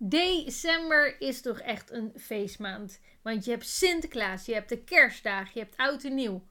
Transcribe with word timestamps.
December 0.00 1.20
is 1.20 1.40
toch 1.40 1.60
echt 1.60 1.90
een 1.90 2.12
feestmaand. 2.16 3.00
Want 3.22 3.44
je 3.44 3.50
hebt 3.50 3.66
Sinterklaas, 3.66 4.46
je 4.46 4.54
hebt 4.54 4.68
de 4.68 4.84
kerstdagen, 4.84 5.50
je 5.54 5.60
hebt 5.60 5.76
oud 5.76 6.04
en 6.04 6.14
nieuw. 6.14 6.46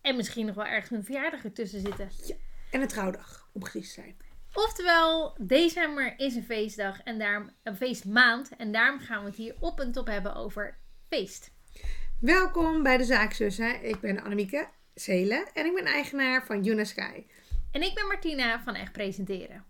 En 0.00 0.16
misschien 0.16 0.46
nog 0.46 0.54
wel 0.54 0.64
ergens 0.64 0.90
een 0.90 1.04
verjaardag 1.04 1.44
ertussen 1.44 1.80
zitten. 1.80 2.10
En 2.70 2.80
een 2.80 2.88
trouwdag, 2.88 3.48
om 3.52 3.60
precies 3.60 3.94
te 3.94 4.00
zijn. 4.00 4.16
Oftewel, 4.52 5.36
december 5.40 6.14
is 6.16 6.34
een 6.34 6.44
feestdag 6.44 7.02
en 7.02 7.18
daarom 7.18 7.50
een 7.62 7.76
feestmaand. 7.76 8.56
En 8.56 8.72
daarom 8.72 9.00
gaan 9.00 9.20
we 9.20 9.28
het 9.28 9.36
hier 9.36 9.56
op 9.60 9.80
en 9.80 9.92
top 9.92 10.06
hebben 10.06 10.34
over 10.34 10.78
feest. 11.08 11.50
Welkom 12.20 12.82
bij 12.82 12.96
de 12.96 13.04
Zaakzussen. 13.04 13.88
Ik 13.88 14.00
ben 14.00 14.22
Annemieke 14.22 14.68
Zelen 14.94 15.48
en 15.54 15.66
ik 15.66 15.74
ben 15.74 15.84
eigenaar 15.84 16.46
van 16.46 16.66
Unisky. 16.66 17.24
En 17.70 17.82
ik 17.82 17.94
ben 17.94 18.06
Martina 18.06 18.62
van 18.62 18.74
Echt 18.74 18.92
Presenteren. 18.92 19.64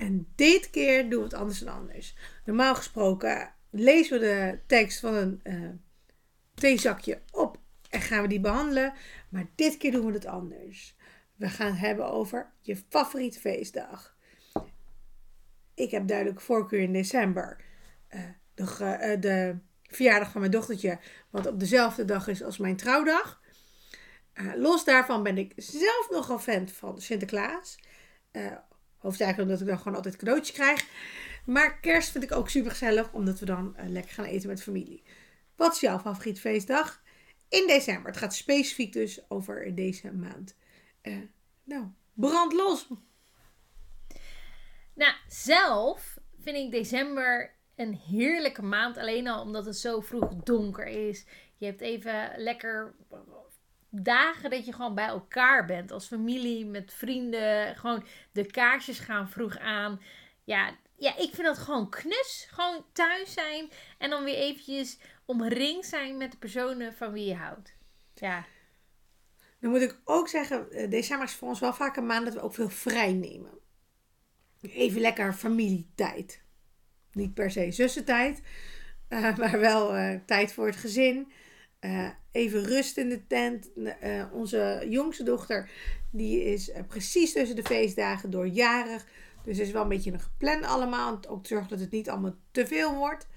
En 0.00 0.32
dit 0.34 0.70
keer 0.70 1.10
doen 1.10 1.18
we 1.18 1.24
het 1.24 1.34
anders 1.34 1.58
dan 1.58 1.74
anders. 1.74 2.16
Normaal 2.44 2.74
gesproken 2.74 3.54
lezen 3.70 4.20
we 4.20 4.26
de 4.26 4.58
tekst 4.66 5.00
van 5.00 5.14
een 5.14 5.40
uh, 5.44 5.70
theezakje 6.54 7.20
op 7.30 7.58
en 7.90 8.00
gaan 8.00 8.22
we 8.22 8.28
die 8.28 8.40
behandelen. 8.40 8.92
Maar 9.28 9.46
dit 9.54 9.76
keer 9.76 9.92
doen 9.92 10.06
we 10.06 10.12
het 10.12 10.26
anders. 10.26 10.96
We 11.36 11.48
gaan 11.48 11.66
het 11.66 11.78
hebben 11.78 12.10
over 12.10 12.52
je 12.60 12.76
favoriete 12.88 13.40
feestdag. 13.40 14.16
Ik 15.74 15.90
heb 15.90 16.06
duidelijk 16.06 16.40
voorkeur 16.40 16.80
in 16.80 16.92
december. 16.92 17.64
Uh, 18.10 18.20
de, 18.54 18.62
uh, 18.62 19.20
de, 19.20 19.58
verjaardag 19.82 20.30
van 20.30 20.40
mijn 20.40 20.52
dochtertje, 20.52 20.98
wat 21.30 21.46
op 21.46 21.60
dezelfde 21.60 22.04
dag 22.04 22.28
is 22.28 22.42
als 22.42 22.58
mijn 22.58 22.76
trouwdag. 22.76 23.40
los 24.56 24.84
daarvan 24.84 25.22
ben 25.22 25.38
ik 25.38 25.52
zelf 25.56 26.08
nogal 26.10 26.38
fan 26.38 26.68
van 26.68 27.00
Sinterklaas. 27.00 27.78
Hoofdzakelijk 29.00 29.42
omdat 29.42 29.60
ik 29.60 29.66
dan 29.66 29.78
gewoon 29.78 29.96
altijd 29.96 30.16
cadeautjes 30.16 30.56
krijg. 30.56 30.86
Maar 31.44 31.80
kerst 31.80 32.10
vind 32.10 32.24
ik 32.24 32.32
ook 32.32 32.48
super 32.48 32.70
gezellig, 32.70 33.12
omdat 33.12 33.38
we 33.38 33.46
dan 33.46 33.76
uh, 33.78 33.88
lekker 33.88 34.12
gaan 34.12 34.24
eten 34.24 34.48
met 34.48 34.62
familie. 34.62 35.02
Wat 35.56 35.74
is 35.74 35.80
jouw 35.80 35.98
favoriete 35.98 36.40
feestdag? 36.40 37.02
In 37.48 37.66
december. 37.66 38.10
Het 38.10 38.20
gaat 38.20 38.34
specifiek 38.34 38.92
dus 38.92 39.30
over 39.30 39.74
deze 39.74 40.12
maand. 40.12 40.56
Uh, 41.02 41.16
nou, 41.64 41.86
brand 42.14 42.52
los! 42.52 42.88
Nou, 44.94 45.12
zelf 45.28 46.18
vind 46.40 46.56
ik 46.56 46.70
december 46.70 47.54
een 47.76 47.94
heerlijke 47.94 48.62
maand. 48.62 48.96
Alleen 48.96 49.28
al 49.28 49.42
omdat 49.42 49.66
het 49.66 49.76
zo 49.76 50.00
vroeg 50.00 50.34
donker 50.34 50.86
is. 50.86 51.24
Je 51.56 51.66
hebt 51.66 51.80
even 51.80 52.32
lekker 52.36 52.94
dagen 53.90 54.50
dat 54.50 54.66
je 54.66 54.72
gewoon 54.72 54.94
bij 54.94 55.06
elkaar 55.06 55.66
bent. 55.66 55.90
Als 55.90 56.06
familie, 56.06 56.66
met 56.66 56.92
vrienden. 56.92 57.76
Gewoon 57.76 58.04
de 58.32 58.46
kaarsjes 58.46 58.98
gaan 58.98 59.28
vroeg 59.28 59.58
aan. 59.58 60.00
Ja, 60.44 60.76
ja, 60.96 61.16
ik 61.16 61.30
vind 61.34 61.46
dat 61.46 61.58
gewoon 61.58 61.90
knus. 61.90 62.48
Gewoon 62.50 62.84
thuis 62.92 63.32
zijn. 63.32 63.70
En 63.98 64.10
dan 64.10 64.24
weer 64.24 64.36
eventjes 64.36 64.98
omringd 65.24 65.86
zijn 65.86 66.16
met 66.16 66.30
de 66.30 66.38
personen 66.38 66.94
van 66.94 67.12
wie 67.12 67.26
je 67.26 67.34
houdt. 67.34 67.74
Ja. 68.14 68.46
Dan 69.60 69.70
moet 69.70 69.80
ik 69.80 70.00
ook 70.04 70.28
zeggen, 70.28 70.70
eh, 70.70 70.90
december 70.90 71.26
is 71.26 71.34
voor 71.34 71.48
ons 71.48 71.60
wel 71.60 71.74
vaak 71.74 71.96
een 71.96 72.06
maand 72.06 72.24
dat 72.24 72.34
we 72.34 72.40
ook 72.40 72.54
veel 72.54 72.68
vrij 72.68 73.12
nemen. 73.12 73.58
Even 74.60 75.00
lekker 75.00 75.32
familietijd. 75.32 76.42
Niet 77.12 77.34
per 77.34 77.50
se 77.50 77.70
zussentijd, 77.70 78.42
uh, 79.08 79.36
maar 79.38 79.60
wel 79.60 79.96
uh, 79.96 80.14
tijd 80.26 80.52
voor 80.52 80.66
het 80.66 80.76
gezin. 80.76 81.32
Even 82.32 82.64
rust 82.64 82.96
in 82.96 83.08
de 83.08 83.26
tent. 83.26 83.68
Uh, 83.76 84.24
onze 84.32 84.86
jongste 84.88 85.22
dochter, 85.22 85.70
die 86.10 86.44
is 86.44 86.68
uh, 86.68 86.76
precies 86.88 87.32
tussen 87.32 87.56
de 87.56 87.62
feestdagen 87.62 88.30
doorjarig. 88.30 89.06
Dus 89.44 89.58
is 89.58 89.70
wel 89.70 89.82
een 89.82 89.88
beetje 89.88 90.12
een 90.12 90.20
gepland 90.20 90.64
allemaal. 90.64 91.12
Om 91.12 91.20
ook 91.28 91.42
te 91.42 91.48
zorgen 91.48 91.68
dat 91.68 91.80
het 91.80 91.90
niet 91.90 92.10
allemaal 92.10 92.34
te 92.50 92.66
veel 92.66 92.94
wordt. 92.94 93.28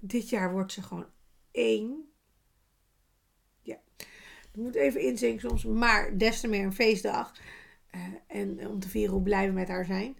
Dit 0.00 0.28
jaar 0.28 0.52
wordt 0.52 0.72
ze 0.72 0.82
gewoon 0.82 1.06
één. 1.50 2.10
Ja, 3.62 3.78
dat 4.52 4.62
moet 4.62 4.74
even 4.74 5.00
inzinken 5.00 5.48
soms. 5.48 5.64
Maar 5.64 6.18
des 6.18 6.40
te 6.40 6.48
meer 6.48 6.64
een 6.64 6.72
feestdag. 6.72 7.32
en 8.26 8.68
om 8.68 8.80
te 8.80 8.88
vieren 8.88 9.12
hoe 9.14 9.22
blij 9.22 9.46
we 9.46 9.52
met 9.52 9.68
haar 9.68 9.84
zijn. 9.84 10.16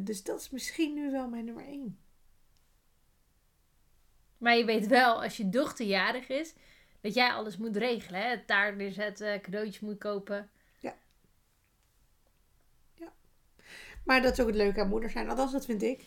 dus 0.00 0.22
dat 0.22 0.40
is 0.40 0.50
misschien 0.50 0.94
nu 0.94 1.10
wel 1.10 1.28
mijn 1.28 1.44
nummer 1.44 1.64
één. 1.64 1.98
Maar 4.40 4.56
je 4.56 4.64
weet 4.64 4.86
wel, 4.86 5.22
als 5.22 5.36
je 5.36 5.48
dochter 5.48 5.86
jarig 5.86 6.28
is 6.28 6.54
dat 7.00 7.14
jij 7.14 7.30
alles 7.30 7.56
moet 7.56 7.76
regelen. 7.76 8.20
Hè? 8.20 8.28
Het 8.28 8.46
taart 8.46 8.76
neerzetten, 8.76 9.40
cadeautjes 9.40 9.80
moet 9.80 9.98
kopen. 9.98 10.50
Ja. 10.78 10.94
Ja. 12.94 13.12
Maar 14.04 14.22
dat 14.22 14.32
is 14.32 14.40
ook 14.40 14.46
het 14.46 14.56
leuke 14.56 14.80
aan 14.80 14.88
moeder 14.88 15.10
zijn. 15.10 15.28
Althans, 15.28 15.52
dat 15.52 15.64
vind 15.64 15.82
ik. 15.82 16.04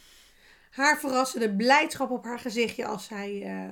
Haar 0.71 0.99
verrassende 0.99 1.55
blijdschap 1.55 2.11
op 2.11 2.23
haar 2.23 2.39
gezichtje 2.39 2.85
als 2.85 3.05
zij 3.05 3.31
uh, 3.41 3.69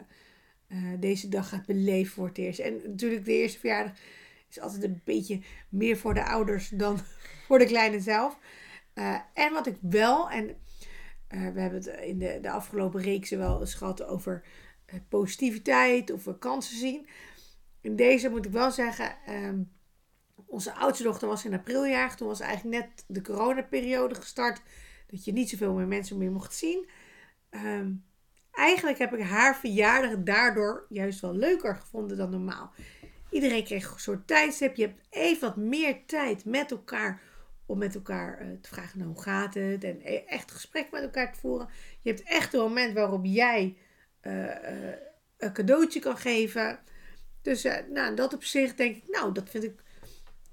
uh, 0.68 1.00
deze 1.00 1.30
dag 1.30 1.50
gaat 1.50 1.66
beleven 1.66 2.14
voor 2.14 2.28
het 2.28 2.38
eerst. 2.38 2.60
En 2.60 2.82
natuurlijk 2.86 3.26
de 3.26 3.34
eerste 3.34 3.60
verjaardag 3.60 3.94
is 4.50 4.60
altijd 4.60 4.84
een 4.84 5.02
beetje 5.04 5.42
meer 5.70 5.98
voor 5.98 6.14
de 6.14 6.26
ouders 6.26 6.70
dan 6.70 7.00
voor 7.48 7.60
de 7.60 7.66
kleine 7.66 8.00
zelf. 8.00 8.38
Uh, 8.96 9.20
en 9.34 9.54
wat 9.54 9.68
ik 9.68 9.78
wel, 9.82 10.30
en 10.30 10.56
we 11.28 11.60
hebben 11.60 11.74
het 11.74 11.88
in 11.88 12.20
de, 12.20 12.40
de 12.42 12.52
afgelopen 12.52 13.02
reeksen 13.02 13.38
wel 13.38 13.60
eens 13.60 14.04
over 14.04 14.44
positiviteit 15.10 16.12
of 16.12 16.24
we 16.24 16.38
kansen 16.38 16.78
zien. 16.78 17.08
In 17.82 17.96
deze 17.96 18.30
moet 18.30 18.46
ik 18.46 18.52
wel 18.52 18.72
zeggen, 18.72 19.16
um, 19.30 19.72
onze 20.46 20.74
oudste 20.74 21.04
dochter 21.04 21.28
was 21.28 21.46
in 21.46 21.54
apriljaar. 21.54 22.16
Toen 22.16 22.28
was 22.28 22.40
eigenlijk 22.40 22.78
net 22.78 23.04
de 23.08 23.22
coronaperiode 23.22 24.16
gestart. 24.16 24.62
Dat 25.08 25.26
je 25.26 25.32
niet 25.32 25.50
zoveel 25.50 25.74
meer 25.74 25.88
mensen 25.88 26.18
meer 26.18 26.32
mocht 26.32 26.56
zien. 26.56 26.90
Um, 27.50 28.04
eigenlijk 28.52 28.98
heb 28.98 29.14
ik 29.14 29.22
haar 29.22 29.56
verjaardag 29.56 30.18
daardoor 30.18 30.86
juist 30.90 31.20
wel 31.20 31.36
leuker 31.36 31.76
gevonden 31.76 32.18
dan 32.18 32.30
normaal. 32.30 32.72
Iedereen 33.30 33.64
kreeg 33.64 33.92
een 33.92 34.00
soort 34.00 34.28
tijdstip. 34.28 34.76
Je 34.76 34.86
hebt 34.86 35.02
even 35.10 35.48
wat 35.48 35.58
meer 35.58 36.06
tijd 36.06 36.46
met 36.46 36.72
elkaar 36.72 37.22
om 37.66 37.78
met 37.78 37.96
elkaar 37.96 38.42
uh, 38.42 38.52
te 38.62 38.70
vragen 38.70 39.00
nou, 39.00 39.12
hoe 39.12 39.22
gaat 39.22 39.54
het. 39.54 39.84
En 39.84 40.00
e-, 40.04 40.24
echt 40.26 40.52
gesprek 40.52 40.92
met 40.92 41.02
elkaar 41.02 41.34
te 41.34 41.40
voeren. 41.40 41.70
Je 42.02 42.10
hebt 42.10 42.24
echt 42.24 42.54
een 42.54 42.60
moment 42.60 42.94
waarop 42.94 43.26
jij 43.26 43.78
een 44.22 45.54
cadeautje 45.54 46.00
kan 46.00 46.18
geven. 46.18 46.80
Dus 47.42 47.66
uh, 47.66 47.78
nou, 47.90 48.16
dat 48.16 48.34
op 48.34 48.44
zich 48.44 48.76
denk 48.76 48.96
ik, 48.96 49.04
nou, 49.08 49.34
dat 49.34 49.50
vind 49.50 49.64
ik, 49.64 49.84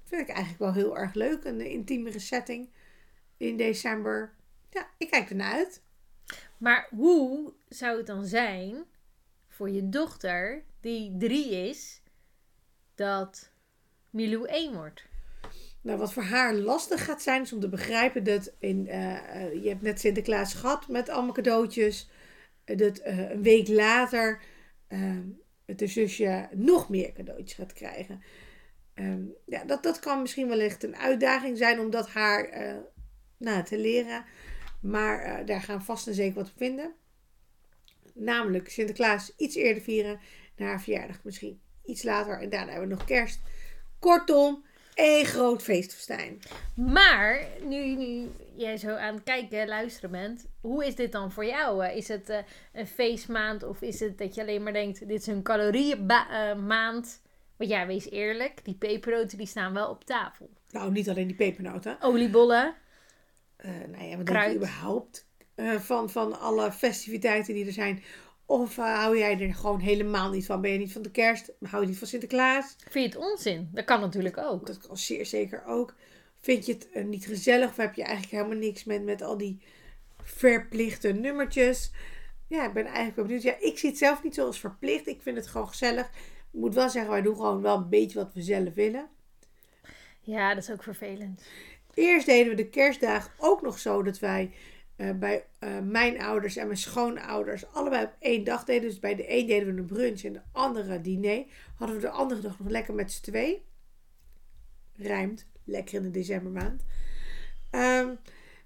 vind 0.03 0.21
ik 0.21 0.29
eigenlijk 0.29 0.59
wel 0.59 0.73
heel 0.73 0.97
erg 0.97 1.13
leuk. 1.13 1.43
Een 1.43 1.61
intiemere 1.61 2.19
setting 2.19 2.69
in 3.37 3.57
december. 3.57 4.33
Ja, 4.69 4.87
ik 4.97 5.09
kijk 5.09 5.29
ernaar 5.29 5.53
uit. 5.53 5.81
Maar 6.57 6.87
hoe 6.89 7.53
zou 7.67 7.97
het 7.97 8.07
dan 8.07 8.25
zijn 8.25 8.85
voor 9.47 9.69
je 9.69 9.89
dochter, 9.89 10.63
die 10.81 11.17
drie 11.17 11.69
is, 11.69 12.01
dat 12.95 13.51
Milou 14.09 14.47
één 14.47 14.73
wordt? 14.73 15.07
Nou, 15.81 15.97
wat 15.97 16.13
voor 16.13 16.23
haar 16.23 16.53
lastig 16.53 17.05
gaat 17.05 17.21
zijn, 17.21 17.41
is 17.41 17.53
om 17.53 17.59
te 17.59 17.69
begrijpen 17.69 18.23
dat 18.23 18.53
in, 18.59 18.85
uh, 18.85 19.63
je 19.63 19.69
hebt 19.69 19.81
net 19.81 19.99
Sinterklaas 19.99 20.53
gehad 20.53 20.87
met 20.87 21.09
allemaal 21.09 21.33
cadeautjes 21.33 22.09
dat 22.75 22.99
uh, 22.99 23.29
een 23.29 23.43
week 23.43 23.67
later 23.67 24.41
uh, 24.89 25.17
de 25.65 25.87
zusje 25.87 26.47
nog 26.51 26.89
meer 26.89 27.13
cadeautjes 27.13 27.53
gaat 27.53 27.73
krijgen. 27.73 28.23
Um, 28.95 29.33
ja, 29.45 29.63
dat, 29.63 29.83
dat 29.83 29.99
kan 29.99 30.21
misschien 30.21 30.47
wellicht 30.47 30.83
een 30.83 30.95
uitdaging 30.95 31.57
zijn 31.57 31.79
om 31.79 31.89
dat 31.89 32.09
haar 32.09 32.61
uh, 32.61 32.77
nou, 33.37 33.63
te 33.63 33.77
leren. 33.77 34.25
Maar 34.81 35.45
daar 35.45 35.61
gaan 35.61 35.83
vast 35.83 36.07
en 36.07 36.13
zeker 36.13 36.35
wat 36.35 36.49
op 36.49 36.57
vinden. 36.57 36.93
Namelijk 38.13 38.69
Sinterklaas 38.69 39.33
iets 39.37 39.55
eerder 39.55 39.83
vieren. 39.83 40.19
Na 40.55 40.65
haar 40.65 40.81
verjaardag 40.81 41.23
misschien 41.23 41.61
iets 41.85 42.03
later. 42.03 42.41
En 42.41 42.49
daarna 42.49 42.71
hebben 42.71 42.89
we 42.89 42.95
nog 42.95 43.05
kerst. 43.05 43.39
Kortom, 43.99 44.65
een 44.99 45.25
groot 45.25 45.63
feestfestijn. 45.63 46.39
Maar 46.73 47.47
nu, 47.63 47.95
nu 47.95 48.29
jij 48.55 48.77
zo 48.77 48.95
aan 48.95 49.13
het 49.13 49.23
kijken, 49.23 49.67
luisteren 49.67 50.11
bent, 50.11 50.47
hoe 50.61 50.85
is 50.85 50.95
dit 50.95 51.11
dan 51.11 51.31
voor 51.31 51.45
jou? 51.45 51.85
Is 51.85 52.07
het 52.07 52.29
uh, 52.29 52.37
een 52.73 52.87
feestmaand 52.87 53.63
of 53.63 53.81
is 53.81 53.99
het 53.99 54.17
dat 54.17 54.35
je 54.35 54.41
alleen 54.41 54.63
maar 54.63 54.73
denkt, 54.73 55.07
dit 55.07 55.19
is 55.21 55.27
een 55.27 55.43
calorieënmaand? 55.43 57.21
Want 57.57 57.69
ja, 57.69 57.85
wees 57.85 58.09
eerlijk, 58.09 58.65
die 58.65 58.75
pepernoten 58.75 59.37
die 59.37 59.47
staan 59.47 59.73
wel 59.73 59.89
op 59.89 60.03
tafel. 60.03 60.49
Nou, 60.69 60.91
niet 60.91 61.09
alleen 61.09 61.27
die 61.27 61.35
pepernoten. 61.35 61.97
Oliebollen. 62.01 62.75
Uh, 63.65 63.71
nou 63.91 64.03
ja, 64.03 64.17
wat 64.17 64.25
denk 64.25 64.43
je 64.43 64.55
überhaupt 64.55 65.27
van, 65.79 66.09
van 66.09 66.39
alle 66.39 66.71
festiviteiten 66.71 67.53
die 67.53 67.65
er 67.65 67.71
zijn? 67.71 68.03
Of 68.49 68.77
uh, 68.77 68.99
hou 68.99 69.17
jij 69.17 69.39
er 69.39 69.53
gewoon 69.53 69.79
helemaal 69.79 70.29
niet 70.29 70.45
van? 70.45 70.61
Ben 70.61 70.71
je 70.71 70.77
niet 70.77 70.91
van 70.91 71.01
de 71.01 71.11
kerst? 71.11 71.51
Hou 71.61 71.81
je 71.81 71.87
niet 71.87 71.97
van 71.97 72.07
Sinterklaas? 72.07 72.75
Vind 72.77 73.13
je 73.13 73.19
het 73.19 73.29
onzin? 73.29 73.69
Dat 73.71 73.85
kan 73.85 73.99
natuurlijk 73.99 74.37
ook. 74.37 74.65
Dat 74.65 74.77
kan 74.77 74.97
zeer 74.97 75.25
zeker 75.25 75.65
ook. 75.65 75.95
Vind 76.39 76.65
je 76.65 76.73
het 76.73 76.87
uh, 76.93 77.05
niet 77.05 77.25
gezellig? 77.25 77.69
Of 77.69 77.77
heb 77.77 77.95
je 77.95 78.03
eigenlijk 78.03 78.31
helemaal 78.31 78.57
niks 78.57 78.83
met, 78.83 79.03
met 79.03 79.21
al 79.21 79.37
die 79.37 79.61
verplichte 80.23 81.11
nummertjes? 81.11 81.91
Ja, 82.47 82.67
ik 82.67 82.73
ben 82.73 82.85
eigenlijk 82.85 83.15
wel 83.15 83.25
benieuwd. 83.25 83.43
Ja, 83.43 83.55
ik 83.59 83.77
zie 83.77 83.89
het 83.89 83.97
zelf 83.97 84.23
niet 84.23 84.35
zo 84.35 84.45
als 84.45 84.59
verplicht. 84.59 85.07
Ik 85.07 85.21
vind 85.21 85.37
het 85.37 85.47
gewoon 85.47 85.67
gezellig. 85.67 86.05
Ik 86.51 86.59
moet 86.59 86.75
wel 86.75 86.89
zeggen, 86.89 87.11
wij 87.11 87.21
doen 87.21 87.35
gewoon 87.35 87.61
wel 87.61 87.77
een 87.77 87.89
beetje 87.89 88.19
wat 88.19 88.33
we 88.33 88.41
zelf 88.41 88.73
willen. 88.73 89.07
Ja, 90.21 90.53
dat 90.53 90.63
is 90.63 90.71
ook 90.71 90.83
vervelend. 90.83 91.43
Eerst 91.93 92.25
deden 92.25 92.49
we 92.49 92.55
de 92.55 92.69
kerstdagen 92.69 93.31
ook 93.37 93.61
nog 93.61 93.79
zo 93.79 94.03
dat 94.03 94.19
wij 94.19 94.51
eh, 94.99 95.11
bij 95.11 95.45
eh, 95.59 95.79
mijn 95.79 96.21
ouders 96.21 96.55
en 96.55 96.65
mijn 96.65 96.77
schoonouders 96.77 97.71
allebei 97.71 98.05
op 98.05 98.15
één 98.19 98.43
dag 98.43 98.63
deden. 98.63 98.89
Dus 98.89 98.99
bij 98.99 99.15
de 99.15 99.37
een 99.37 99.47
deden 99.47 99.73
we 99.73 99.81
een 99.81 99.87
brunch 99.87 100.23
en 100.23 100.33
de 100.33 100.41
andere 100.51 101.01
diner. 101.01 101.45
Hadden 101.75 101.95
we 101.95 102.01
de 102.01 102.09
andere 102.09 102.41
dag 102.41 102.59
nog 102.59 102.69
lekker 102.69 102.93
met 102.93 103.11
z'n 103.11 103.21
twee. 103.21 103.65
Rijmt. 104.95 105.47
Lekker 105.63 105.95
in 105.95 106.01
de 106.01 106.09
decembermaand. 106.11 106.83
Ehm, 107.69 108.15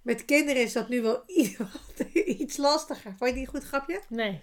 met 0.01 0.25
kinderen 0.25 0.61
is 0.61 0.73
dat 0.73 0.89
nu 0.89 1.01
wel 1.01 1.23
iets 2.41 2.57
lastiger. 2.57 3.13
Vond 3.17 3.29
je 3.29 3.35
die 3.35 3.45
een 3.45 3.53
goed 3.53 3.63
grapje? 3.63 4.01
Nee. 4.09 4.39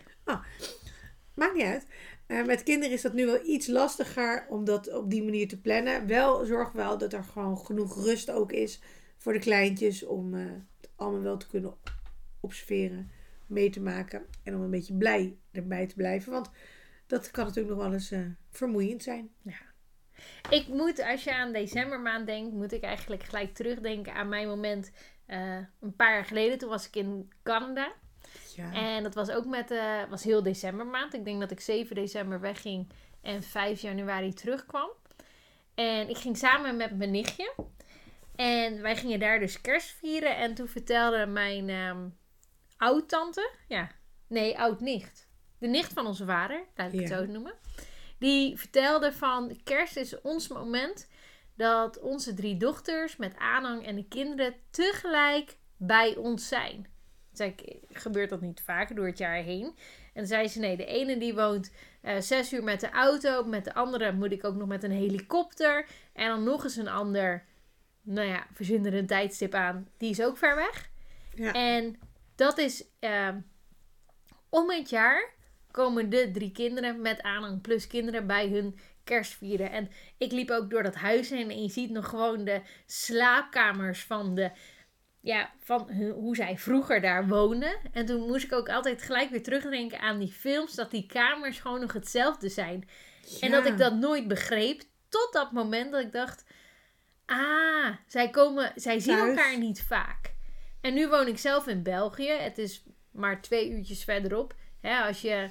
Maakt 1.34 1.54
niet 1.54 1.64
uit. 1.64 1.86
Eh, 2.26 2.44
met 2.44 2.62
kinderen 2.62 2.94
is 2.94 3.02
dat 3.02 3.12
nu 3.12 3.26
wel 3.26 3.46
iets 3.46 3.66
lastiger 3.66 4.46
om 4.48 4.64
dat 4.64 4.92
op 4.92 5.10
die 5.10 5.22
manier 5.22 5.48
te 5.48 5.60
plannen. 5.60 6.06
Wel 6.06 6.44
zorg 6.44 6.72
wel 6.72 6.98
dat 6.98 7.12
er 7.12 7.24
gewoon 7.24 7.58
genoeg 7.58 8.04
rust 8.04 8.30
ook 8.30 8.52
is 8.52 8.80
voor 9.16 9.32
de 9.32 9.38
kleintjes 9.38 10.04
om 10.04 10.34
allemaal 11.00 11.22
wel 11.22 11.36
te 11.36 11.46
kunnen 11.46 11.74
observeren, 12.40 13.10
mee 13.46 13.70
te 13.70 13.80
maken 13.80 14.26
en 14.42 14.54
om 14.54 14.62
een 14.62 14.70
beetje 14.70 14.94
blij 14.94 15.36
erbij 15.50 15.86
te 15.86 15.94
blijven. 15.94 16.32
Want 16.32 16.50
dat 17.06 17.30
kan 17.30 17.44
natuurlijk 17.44 17.74
nog 17.74 17.84
wel 17.84 17.92
eens 17.92 18.12
uh, 18.12 18.26
vermoeiend 18.50 19.02
zijn. 19.02 19.30
Ja. 19.42 19.68
Ik 20.50 20.68
moet, 20.68 21.02
als 21.02 21.24
je 21.24 21.34
aan 21.34 21.52
decembermaand 21.52 22.26
denkt, 22.26 22.52
moet 22.52 22.72
ik 22.72 22.82
eigenlijk 22.82 23.22
gelijk 23.22 23.54
terugdenken 23.54 24.14
aan 24.14 24.28
mijn 24.28 24.48
moment 24.48 24.90
een 25.80 25.96
paar 25.96 26.14
jaar 26.14 26.24
geleden. 26.24 26.58
Toen 26.58 26.68
was 26.68 26.86
ik 26.86 26.96
in 26.96 27.32
Canada. 27.42 27.92
Ja. 28.56 28.72
En 28.72 29.02
dat 29.02 29.14
was 29.14 29.30
ook 29.30 29.46
met, 29.46 29.70
uh, 29.70 30.08
was 30.08 30.22
heel 30.22 30.42
decembermaand. 30.42 31.14
Ik 31.14 31.24
denk 31.24 31.40
dat 31.40 31.50
ik 31.50 31.60
7 31.60 31.94
december 31.94 32.40
wegging 32.40 32.88
en 33.20 33.42
5 33.42 33.80
januari 33.80 34.32
terugkwam. 34.32 34.90
En 35.74 36.08
ik 36.08 36.16
ging 36.16 36.36
samen 36.36 36.76
met 36.76 36.96
mijn 36.96 37.10
nichtje. 37.10 37.54
En 38.40 38.82
wij 38.82 38.96
gingen 38.96 39.20
daar 39.20 39.38
dus 39.38 39.60
kerst 39.60 39.90
vieren. 39.90 40.36
En 40.36 40.54
toen 40.54 40.68
vertelde 40.68 41.26
mijn 41.26 41.68
um, 41.68 42.18
oud-tante, 42.76 43.50
ja, 43.68 43.90
nee, 44.26 44.58
oud-nicht. 44.58 45.28
De 45.58 45.66
nicht 45.66 45.92
van 45.92 46.06
onze 46.06 46.24
vader, 46.24 46.64
laat 46.74 46.92
ik 46.92 47.00
het 47.00 47.08
zo 47.08 47.26
noemen. 47.26 47.54
Die 48.18 48.58
vertelde 48.58 49.12
van 49.12 49.60
kerst 49.64 49.96
is 49.96 50.20
ons 50.20 50.48
moment 50.48 51.08
dat 51.56 52.00
onze 52.00 52.34
drie 52.34 52.56
dochters 52.56 53.16
met 53.16 53.36
aanhang 53.36 53.86
en 53.86 53.96
de 53.96 54.08
kinderen 54.08 54.54
tegelijk 54.70 55.56
bij 55.76 56.16
ons 56.16 56.48
zijn 56.48 56.86
zei 57.32 57.54
gebeurt 57.90 58.30
dat 58.30 58.40
niet 58.40 58.60
vaak 58.60 58.96
door 58.96 59.06
het 59.06 59.18
jaar 59.18 59.42
heen? 59.42 59.76
En 60.14 60.26
zei 60.26 60.48
ze, 60.48 60.58
nee, 60.58 60.76
de 60.76 60.84
ene 60.84 61.18
die 61.18 61.34
woont 61.34 61.72
uh, 62.02 62.20
zes 62.20 62.52
uur 62.52 62.64
met 62.64 62.80
de 62.80 62.90
auto. 62.90 63.44
Met 63.44 63.64
de 63.64 63.74
andere 63.74 64.12
moet 64.12 64.32
ik 64.32 64.44
ook 64.44 64.56
nog 64.56 64.68
met 64.68 64.82
een 64.82 64.90
helikopter. 64.90 65.86
En 66.12 66.28
dan 66.28 66.44
nog 66.44 66.64
eens 66.64 66.76
een 66.76 66.88
ander, 66.88 67.44
nou 68.10 68.28
ja, 68.28 68.46
verzin 68.52 68.86
er 68.86 68.94
een 68.94 69.06
tijdstip 69.06 69.54
aan. 69.54 69.88
Die 69.96 70.10
is 70.10 70.22
ook 70.22 70.36
ver 70.38 70.56
weg. 70.56 70.88
Ja. 71.34 71.52
En 71.52 71.98
dat 72.34 72.58
is, 72.58 72.84
uh, 73.00 73.28
om 74.48 74.70
het 74.70 74.90
jaar 74.90 75.32
komen 75.70 76.10
de 76.10 76.30
drie 76.32 76.52
kinderen 76.52 77.00
met 77.00 77.22
aanhang 77.22 77.60
plus 77.60 77.86
kinderen 77.86 78.26
bij 78.26 78.48
hun 78.48 78.78
kerst 79.04 79.32
vieren. 79.32 79.70
En 79.70 79.90
ik 80.18 80.32
liep 80.32 80.50
ook 80.50 80.70
door 80.70 80.82
dat 80.82 80.94
huis 80.94 81.30
heen 81.30 81.50
en 81.50 81.62
je 81.62 81.70
ziet 81.70 81.90
nog 81.90 82.08
gewoon 82.08 82.44
de 82.44 82.60
slaapkamers 82.86 84.04
van 84.04 84.34
de 84.34 84.50
ja, 85.20 85.50
van 85.58 85.90
hoe 86.14 86.36
zij 86.36 86.58
vroeger 86.58 87.00
daar 87.00 87.28
woonden. 87.28 87.78
En 87.92 88.06
toen 88.06 88.26
moest 88.26 88.44
ik 88.44 88.52
ook 88.52 88.68
altijd 88.68 89.02
gelijk 89.02 89.30
weer 89.30 89.42
terugdenken 89.42 90.00
aan 90.00 90.18
die 90.18 90.32
films. 90.32 90.74
Dat 90.74 90.90
die 90.90 91.06
kamers 91.06 91.60
gewoon 91.60 91.80
nog 91.80 91.92
hetzelfde 91.92 92.48
zijn. 92.48 92.88
En 93.40 93.50
dat 93.50 93.66
ik 93.66 93.78
dat 93.78 93.94
nooit 93.94 94.28
begreep. 94.28 94.82
Tot 95.08 95.28
dat 95.32 95.52
moment 95.52 95.92
dat 95.92 96.00
ik 96.00 96.12
dacht. 96.12 96.44
Ah, 97.30 97.96
zij, 98.06 98.30
komen, 98.30 98.72
zij 98.74 98.98
zien 98.98 99.18
elkaar 99.18 99.58
niet 99.58 99.82
vaak. 99.82 100.34
En 100.80 100.94
nu 100.94 101.08
woon 101.08 101.26
ik 101.26 101.38
zelf 101.38 101.66
in 101.66 101.82
België. 101.82 102.30
Het 102.30 102.58
is 102.58 102.84
maar 103.10 103.42
twee 103.42 103.70
uurtjes 103.70 104.04
verderop. 104.04 104.54
als 104.82 105.20
je 105.20 105.48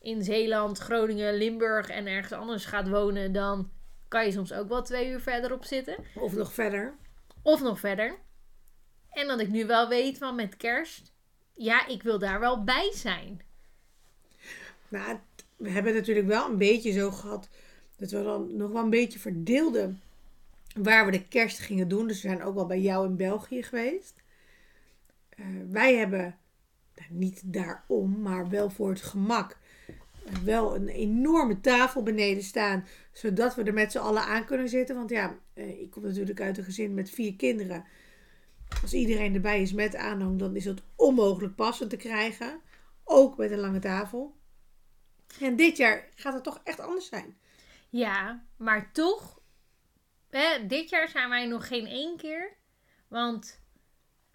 in 0.00 0.22
Zeeland, 0.22 0.78
Groningen, 0.78 1.34
Limburg 1.34 1.88
en 1.88 2.06
ergens 2.06 2.32
anders 2.32 2.64
gaat 2.64 2.88
wonen, 2.88 3.32
dan 3.32 3.70
kan 4.08 4.24
je 4.24 4.32
soms 4.32 4.52
ook 4.52 4.68
wel 4.68 4.82
twee 4.82 5.10
uur 5.10 5.20
verderop 5.20 5.64
zitten. 5.64 5.96
Of 6.14 6.34
nog 6.34 6.52
verder. 6.52 6.94
Of 7.42 7.62
nog 7.62 7.80
verder. 7.80 8.18
En 9.10 9.26
dat 9.26 9.40
ik 9.40 9.48
nu 9.48 9.66
wel 9.66 9.88
weet 9.88 10.18
van 10.18 10.34
met 10.34 10.56
kerst, 10.56 11.12
ja, 11.54 11.86
ik 11.86 12.02
wil 12.02 12.18
daar 12.18 12.40
wel 12.40 12.64
bij 12.64 12.92
zijn. 12.94 13.42
Nou, 14.88 15.18
we 15.56 15.70
hebben 15.70 15.94
natuurlijk 15.94 16.26
wel 16.26 16.48
een 16.50 16.58
beetje 16.58 16.92
zo 16.92 17.10
gehad 17.10 17.48
dat 17.96 18.10
we 18.10 18.22
dan 18.22 18.56
nog 18.56 18.70
wel 18.70 18.82
een 18.82 18.90
beetje 18.90 19.18
verdeelden 19.18 20.02
waar 20.74 21.04
we 21.04 21.10
de 21.10 21.28
kerst 21.28 21.58
gingen 21.58 21.88
doen. 21.88 22.06
Dus 22.06 22.22
we 22.22 22.28
zijn 22.28 22.42
ook 22.42 22.54
wel 22.54 22.66
bij 22.66 22.80
jou 22.80 23.06
in 23.06 23.16
België 23.16 23.62
geweest. 23.62 24.22
Uh, 25.36 25.46
wij 25.70 25.96
hebben, 25.96 26.38
nou, 26.94 27.08
niet 27.10 27.42
daarom, 27.44 28.22
maar 28.22 28.48
wel 28.48 28.70
voor 28.70 28.88
het 28.88 29.02
gemak, 29.02 29.58
uh, 30.26 30.36
wel 30.38 30.74
een 30.74 30.88
enorme 30.88 31.60
tafel 31.60 32.02
beneden 32.02 32.42
staan. 32.42 32.86
Zodat 33.12 33.54
we 33.54 33.62
er 33.62 33.72
met 33.72 33.92
z'n 33.92 33.98
allen 33.98 34.22
aan 34.22 34.44
kunnen 34.44 34.68
zitten. 34.68 34.96
Want 34.96 35.10
ja, 35.10 35.38
uh, 35.54 35.80
ik 35.80 35.90
kom 35.90 36.02
natuurlijk 36.02 36.40
uit 36.40 36.58
een 36.58 36.64
gezin 36.64 36.94
met 36.94 37.10
vier 37.10 37.36
kinderen. 37.36 37.84
Als 38.82 38.92
iedereen 38.92 39.34
erbij 39.34 39.62
is 39.62 39.72
met 39.72 39.96
aanhang, 39.96 40.38
dan 40.38 40.56
is 40.56 40.64
het 40.64 40.82
onmogelijk 40.96 41.54
passend 41.54 41.90
te 41.90 41.96
krijgen. 41.96 42.60
Ook 43.04 43.36
met 43.36 43.50
een 43.50 43.58
lange 43.58 43.78
tafel. 43.78 44.36
En 45.40 45.56
dit 45.56 45.76
jaar 45.76 46.08
gaat 46.14 46.34
het 46.34 46.42
toch 46.44 46.60
echt 46.64 46.80
anders 46.80 47.08
zijn. 47.08 47.36
Ja, 47.88 48.44
maar 48.56 48.92
toch, 48.92 49.40
hè, 50.38 50.66
dit 50.66 50.90
jaar 50.90 51.08
zijn 51.08 51.28
wij 51.28 51.46
nog 51.46 51.66
geen 51.66 51.86
één 51.86 52.16
keer. 52.16 52.52
Want 53.08 53.60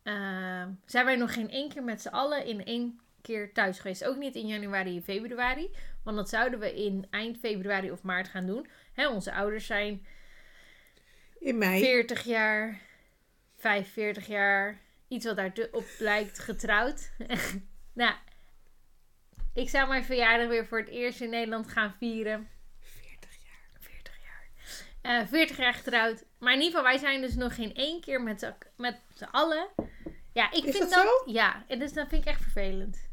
uh, 0.03 0.65
zijn 0.85 1.05
wij 1.05 1.15
nog 1.15 1.33
geen 1.33 1.49
één 1.49 1.69
keer 1.69 1.83
met 1.83 2.01
z'n 2.01 2.07
allen 2.07 2.45
in 2.45 2.65
één 2.65 2.99
keer 3.21 3.53
thuis 3.53 3.79
geweest. 3.79 4.05
Ook 4.05 4.17
niet 4.17 4.35
in 4.35 4.47
januari 4.47 4.95
en 4.95 5.03
februari. 5.03 5.69
Want 6.03 6.17
dat 6.17 6.29
zouden 6.29 6.59
we 6.59 6.75
in 6.75 7.07
eind 7.09 7.37
februari 7.37 7.91
of 7.91 8.03
maart 8.03 8.27
gaan 8.27 8.45
doen. 8.45 8.67
Hè, 8.93 9.07
onze 9.07 9.33
ouders 9.33 9.65
zijn 9.65 10.05
in 11.39 11.57
mei. 11.57 11.79
40 11.79 12.23
jaar 12.23 12.85
45 13.57 14.27
jaar, 14.27 14.79
iets 15.07 15.25
wat 15.25 15.35
daarop 15.35 15.85
lijkt, 15.99 16.39
getrouwd. 16.39 17.11
nou, 17.93 18.15
ik 19.53 19.69
zou 19.69 19.87
mijn 19.87 20.05
verjaardag 20.05 20.47
weer 20.47 20.65
voor 20.65 20.79
het 20.79 20.89
eerst 20.89 21.21
in 21.21 21.29
Nederland 21.29 21.67
gaan 21.67 21.95
vieren. 21.99 22.49
40 22.79 23.43
jaar. 23.43 23.69
40 23.79 24.17
jaar. 24.23 24.49
Uh, 25.07 25.27
40 25.27 25.57
jaar 25.57 25.73
getrouwd. 25.73 26.25
Maar 26.39 26.53
in 26.53 26.61
ieder 26.61 26.77
geval, 26.77 26.91
wij 26.91 26.97
zijn 26.97 27.21
dus 27.21 27.35
nog 27.35 27.55
geen 27.55 27.73
één 27.73 28.01
keer 28.01 28.21
met 28.21 28.39
z'n, 28.39 28.53
met 28.75 28.99
z'n 29.13 29.23
allen. 29.23 29.67
Ja, 30.33 30.51
ik 30.51 30.63
Is 30.63 30.77
vind 30.77 30.89
dat, 30.89 31.03
dat, 31.03 31.23
Ja, 31.25 31.65
en 31.67 31.79
dus 31.79 31.93
dat 31.93 32.07
vind 32.07 32.21
ik 32.21 32.27
echt 32.27 32.41
vervelend. 32.41 33.09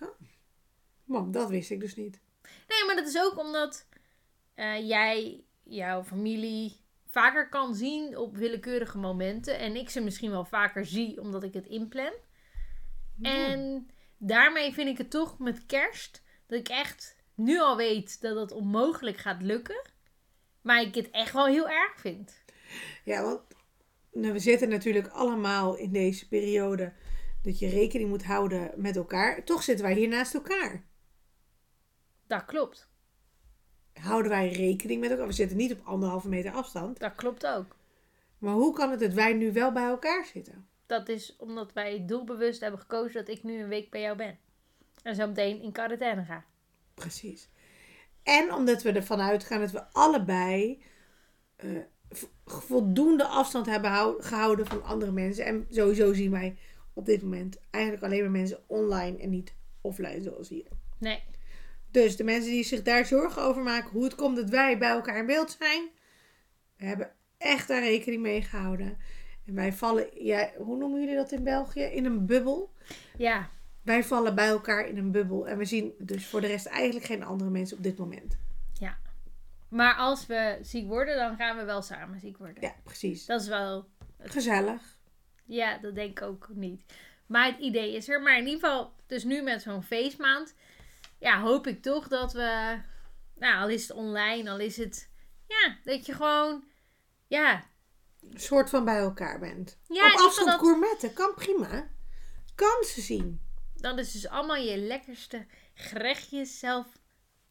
Oh. 0.00 0.20
Mam, 1.04 1.32
dat 1.32 1.48
wist 1.48 1.70
ik 1.70 1.80
dus 1.80 1.96
niet. 1.96 2.20
Nee, 2.42 2.84
maar 2.86 2.96
dat 2.96 3.06
is 3.06 3.18
ook 3.18 3.38
omdat 3.38 3.88
uh, 4.56 4.88
jij, 4.88 5.44
jouw 5.62 6.04
familie, 6.04 6.80
vaker 7.10 7.48
kan 7.48 7.74
zien 7.74 8.16
op 8.16 8.36
willekeurige 8.36 8.98
momenten. 8.98 9.58
En 9.58 9.76
ik 9.76 9.90
ze 9.90 10.00
misschien 10.00 10.30
wel 10.30 10.44
vaker 10.44 10.86
zie 10.86 11.20
omdat 11.20 11.42
ik 11.42 11.54
het 11.54 11.66
inplan. 11.66 12.12
En 13.22 13.90
daarmee 14.18 14.72
vind 14.72 14.88
ik 14.88 14.98
het 14.98 15.10
toch 15.10 15.38
met 15.38 15.66
kerst 15.66 16.22
dat 16.46 16.58
ik 16.58 16.68
echt 16.68 17.16
nu 17.34 17.60
al 17.60 17.76
weet 17.76 18.20
dat 18.20 18.36
het 18.36 18.52
onmogelijk 18.52 19.16
gaat 19.16 19.42
lukken. 19.42 19.90
Maar 20.62 20.82
ik 20.82 20.94
het 20.94 21.10
echt 21.10 21.32
wel 21.32 21.46
heel 21.46 21.68
erg 21.68 22.00
vind. 22.00 22.42
Ja, 23.04 23.22
want 23.22 23.40
nou, 24.12 24.32
we 24.32 24.38
zitten 24.38 24.68
natuurlijk 24.68 25.08
allemaal 25.08 25.76
in 25.76 25.92
deze 25.92 26.28
periode 26.28 26.92
dat 27.42 27.58
je 27.58 27.68
rekening 27.68 28.08
moet 28.08 28.24
houden 28.24 28.70
met 28.76 28.96
elkaar. 28.96 29.44
Toch 29.44 29.62
zitten 29.62 29.84
wij 29.84 29.94
hier 29.94 30.08
naast 30.08 30.34
elkaar. 30.34 30.84
Dat 32.26 32.44
klopt 32.44 32.90
houden 34.02 34.30
wij 34.30 34.48
rekening 34.48 35.00
met 35.00 35.10
elkaar. 35.10 35.26
We 35.26 35.32
zitten 35.32 35.56
niet 35.56 35.72
op 35.72 35.80
anderhalve 35.84 36.28
meter 36.28 36.52
afstand. 36.52 36.98
Dat 36.98 37.14
klopt 37.14 37.46
ook. 37.46 37.76
Maar 38.38 38.54
hoe 38.54 38.74
kan 38.74 38.90
het 38.90 39.00
dat 39.00 39.12
wij 39.12 39.32
nu 39.32 39.52
wel 39.52 39.72
bij 39.72 39.84
elkaar 39.84 40.26
zitten? 40.26 40.66
Dat 40.86 41.08
is 41.08 41.36
omdat 41.36 41.72
wij 41.72 42.04
doelbewust 42.06 42.60
hebben 42.60 42.80
gekozen 42.80 43.24
dat 43.24 43.36
ik 43.36 43.42
nu 43.42 43.62
een 43.62 43.68
week 43.68 43.90
bij 43.90 44.00
jou 44.00 44.16
ben. 44.16 44.38
En 45.02 45.14
zo 45.14 45.26
meteen 45.26 45.62
in 45.62 45.72
quarantaine 45.72 46.24
ga. 46.24 46.44
Precies. 46.94 47.48
En 48.22 48.54
omdat 48.54 48.82
we 48.82 48.92
ervan 48.92 49.20
uitgaan 49.20 49.60
dat 49.60 49.70
we 49.70 49.92
allebei 49.92 50.82
uh, 51.64 51.78
voldoende 52.44 53.24
afstand 53.24 53.66
hebben 53.66 54.14
gehouden 54.18 54.66
van 54.66 54.84
andere 54.84 55.12
mensen. 55.12 55.44
En 55.44 55.66
sowieso 55.70 56.12
zien 56.12 56.30
wij 56.30 56.56
op 56.92 57.06
dit 57.06 57.22
moment 57.22 57.58
eigenlijk 57.70 58.04
alleen 58.04 58.20
maar 58.20 58.30
mensen 58.30 58.58
online 58.66 59.18
en 59.18 59.30
niet 59.30 59.54
offline 59.80 60.22
zoals 60.22 60.48
hier. 60.48 60.66
Nee. 60.98 61.22
Dus 61.90 62.16
de 62.16 62.24
mensen 62.24 62.50
die 62.50 62.64
zich 62.64 62.82
daar 62.82 63.06
zorgen 63.06 63.42
over 63.42 63.62
maken, 63.62 63.90
hoe 63.90 64.04
het 64.04 64.14
komt 64.14 64.36
dat 64.36 64.50
wij 64.50 64.78
bij 64.78 64.90
elkaar 64.90 65.18
in 65.18 65.26
beeld 65.26 65.56
zijn, 65.60 65.88
we 66.76 66.84
hebben 66.84 67.12
echt 67.38 67.68
daar 67.68 67.82
rekening 67.82 68.22
mee 68.22 68.42
gehouden. 68.42 68.98
En 69.46 69.54
wij 69.54 69.72
vallen, 69.72 70.24
ja, 70.24 70.50
hoe 70.56 70.76
noemen 70.76 71.00
jullie 71.00 71.16
dat 71.16 71.32
in 71.32 71.44
België? 71.44 71.82
In 71.82 72.04
een 72.04 72.26
bubbel. 72.26 72.72
Ja. 73.16 73.50
Wij 73.82 74.04
vallen 74.04 74.34
bij 74.34 74.46
elkaar 74.48 74.86
in 74.88 74.96
een 74.96 75.10
bubbel. 75.10 75.48
En 75.48 75.58
we 75.58 75.64
zien 75.64 75.92
dus 75.98 76.26
voor 76.26 76.40
de 76.40 76.46
rest 76.46 76.66
eigenlijk 76.66 77.06
geen 77.06 77.22
andere 77.24 77.50
mensen 77.50 77.76
op 77.76 77.82
dit 77.82 77.98
moment. 77.98 78.36
Ja. 78.72 78.98
Maar 79.68 79.94
als 79.94 80.26
we 80.26 80.58
ziek 80.62 80.86
worden, 80.88 81.16
dan 81.16 81.36
gaan 81.36 81.56
we 81.56 81.64
wel 81.64 81.82
samen 81.82 82.20
ziek 82.20 82.36
worden. 82.38 82.62
Ja, 82.62 82.74
precies. 82.84 83.26
Dat 83.26 83.40
is 83.40 83.48
wel... 83.48 83.88
Gezellig. 84.20 84.82
Ja, 85.44 85.78
dat 85.78 85.94
denk 85.94 86.18
ik 86.20 86.26
ook 86.26 86.48
niet. 86.52 86.82
Maar 87.26 87.46
het 87.46 87.58
idee 87.58 87.94
is 87.96 88.08
er. 88.08 88.22
Maar 88.22 88.38
in 88.38 88.46
ieder 88.46 88.60
geval, 88.60 88.92
dus 89.06 89.24
nu 89.24 89.42
met 89.42 89.62
zo'n 89.62 89.82
feestmaand, 89.82 90.54
ja, 91.18 91.40
hoop 91.40 91.66
ik 91.66 91.82
toch 91.82 92.08
dat 92.08 92.32
we, 92.32 92.78
nou, 93.34 93.62
al 93.62 93.68
is 93.68 93.82
het 93.88 93.96
online, 93.96 94.50
al 94.50 94.58
is 94.58 94.76
het, 94.76 95.10
ja, 95.46 95.76
dat 95.84 96.06
je 96.06 96.12
gewoon, 96.12 96.64
ja, 97.26 97.62
Een 98.30 98.40
soort 98.40 98.70
van 98.70 98.84
bij 98.84 98.98
elkaar 98.98 99.38
bent. 99.38 99.78
Ja, 99.88 100.06
Op 100.12 100.18
afstand 100.18 100.48
dat- 100.50 100.60
gourmetten, 100.60 101.12
kan 101.12 101.34
prima. 101.34 101.86
Kan 102.54 102.84
ze 102.84 103.00
zien. 103.00 103.40
Dan 103.82 103.98
is 103.98 104.12
dus 104.12 104.28
allemaal 104.28 104.56
je 104.56 104.76
lekkerste 104.78 105.46
gerechtjes 105.74 106.58
zelf. 106.58 106.86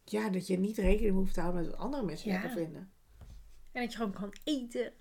Ja, 0.05 0.29
dat 0.29 0.47
je 0.47 0.59
niet 0.59 0.77
rekening 0.77 1.15
hoeft 1.15 1.33
te 1.33 1.39
houden 1.39 1.61
met 1.61 1.71
wat 1.71 1.79
andere 1.79 2.03
mensen 2.03 2.27
Ja. 2.31 2.33
lekker 2.33 2.51
vinden. 2.63 2.91
En 3.71 3.81
dat 3.81 3.91
je 3.91 3.97
gewoon 3.97 4.13
kan 4.13 4.33
eten. 4.43 4.93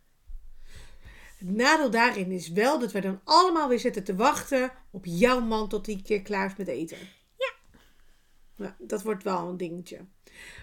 Het 1.38 1.50
nadeel 1.50 1.90
daarin 1.90 2.30
is 2.30 2.48
wel 2.48 2.78
dat 2.78 2.92
wij 2.92 3.00
dan 3.00 3.20
allemaal 3.24 3.68
weer 3.68 3.78
zitten 3.78 4.04
te 4.04 4.14
wachten 4.16 4.72
op 4.90 5.04
jouw 5.04 5.40
man 5.40 5.68
tot 5.68 5.84
die 5.84 6.02
keer 6.02 6.22
klaar 6.22 6.46
is 6.46 6.56
met 6.56 6.68
eten. 6.68 6.98
Ja. 7.38 7.52
Nou, 8.56 8.72
dat 8.78 9.02
wordt 9.02 9.22
wel 9.22 9.48
een 9.48 9.56
dingetje. 9.56 10.06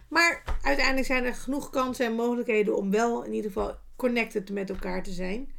Maar 0.09 0.57
uiteindelijk 0.61 1.05
zijn 1.07 1.23
er 1.23 1.35
genoeg 1.35 1.69
kansen 1.69 2.05
en 2.05 2.13
mogelijkheden 2.13 2.77
om 2.77 2.91
wel 2.91 3.23
in 3.23 3.33
ieder 3.33 3.51
geval 3.51 3.77
connected 3.95 4.49
met 4.49 4.69
elkaar 4.69 5.03
te 5.03 5.11
zijn. 5.11 5.51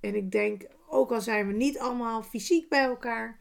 En 0.00 0.14
ik 0.14 0.30
denk, 0.30 0.66
ook 0.88 1.12
al 1.12 1.20
zijn 1.20 1.46
we 1.46 1.52
niet 1.52 1.78
allemaal 1.78 2.22
fysiek 2.22 2.68
bij 2.68 2.84
elkaar, 2.84 3.40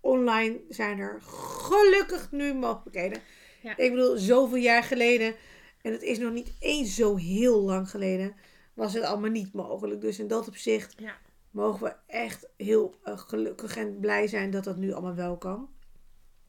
online 0.00 0.60
zijn 0.68 0.98
er 0.98 1.22
gelukkig 1.22 2.30
nu 2.30 2.54
mogelijkheden. 2.54 3.22
Ja. 3.62 3.76
Ik 3.76 3.90
bedoel, 3.90 4.16
zoveel 4.16 4.56
jaar 4.58 4.82
geleden, 4.82 5.34
en 5.82 5.92
het 5.92 6.02
is 6.02 6.18
nog 6.18 6.32
niet 6.32 6.52
eens 6.58 6.94
zo 6.94 7.16
heel 7.16 7.60
lang 7.60 7.90
geleden, 7.90 8.34
was 8.74 8.94
het 8.94 9.02
allemaal 9.02 9.30
niet 9.30 9.52
mogelijk. 9.52 10.00
Dus 10.00 10.18
in 10.18 10.26
dat 10.28 10.48
opzicht 10.48 10.94
Ja. 10.98 11.16
mogen 11.50 11.82
we 11.86 11.94
echt 12.06 12.48
heel 12.56 12.94
eh, 13.02 13.18
gelukkig 13.18 13.76
en 13.76 14.00
blij 14.00 14.26
zijn 14.26 14.50
dat 14.50 14.64
dat 14.64 14.76
nu 14.76 14.92
allemaal 14.92 15.14
wel 15.14 15.36
kan. 15.36 15.70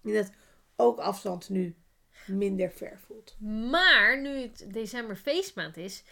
En 0.03 0.13
dat 0.13 0.31
ook 0.75 1.00
afstand 1.00 1.50
nu 1.50 1.75
minder 2.25 2.71
ver 2.71 3.00
voelt. 3.05 3.36
Maar 3.71 4.21
nu 4.21 4.29
het 4.29 4.65
december 4.71 5.15
feestmaand 5.15 5.77
is, 5.77 6.03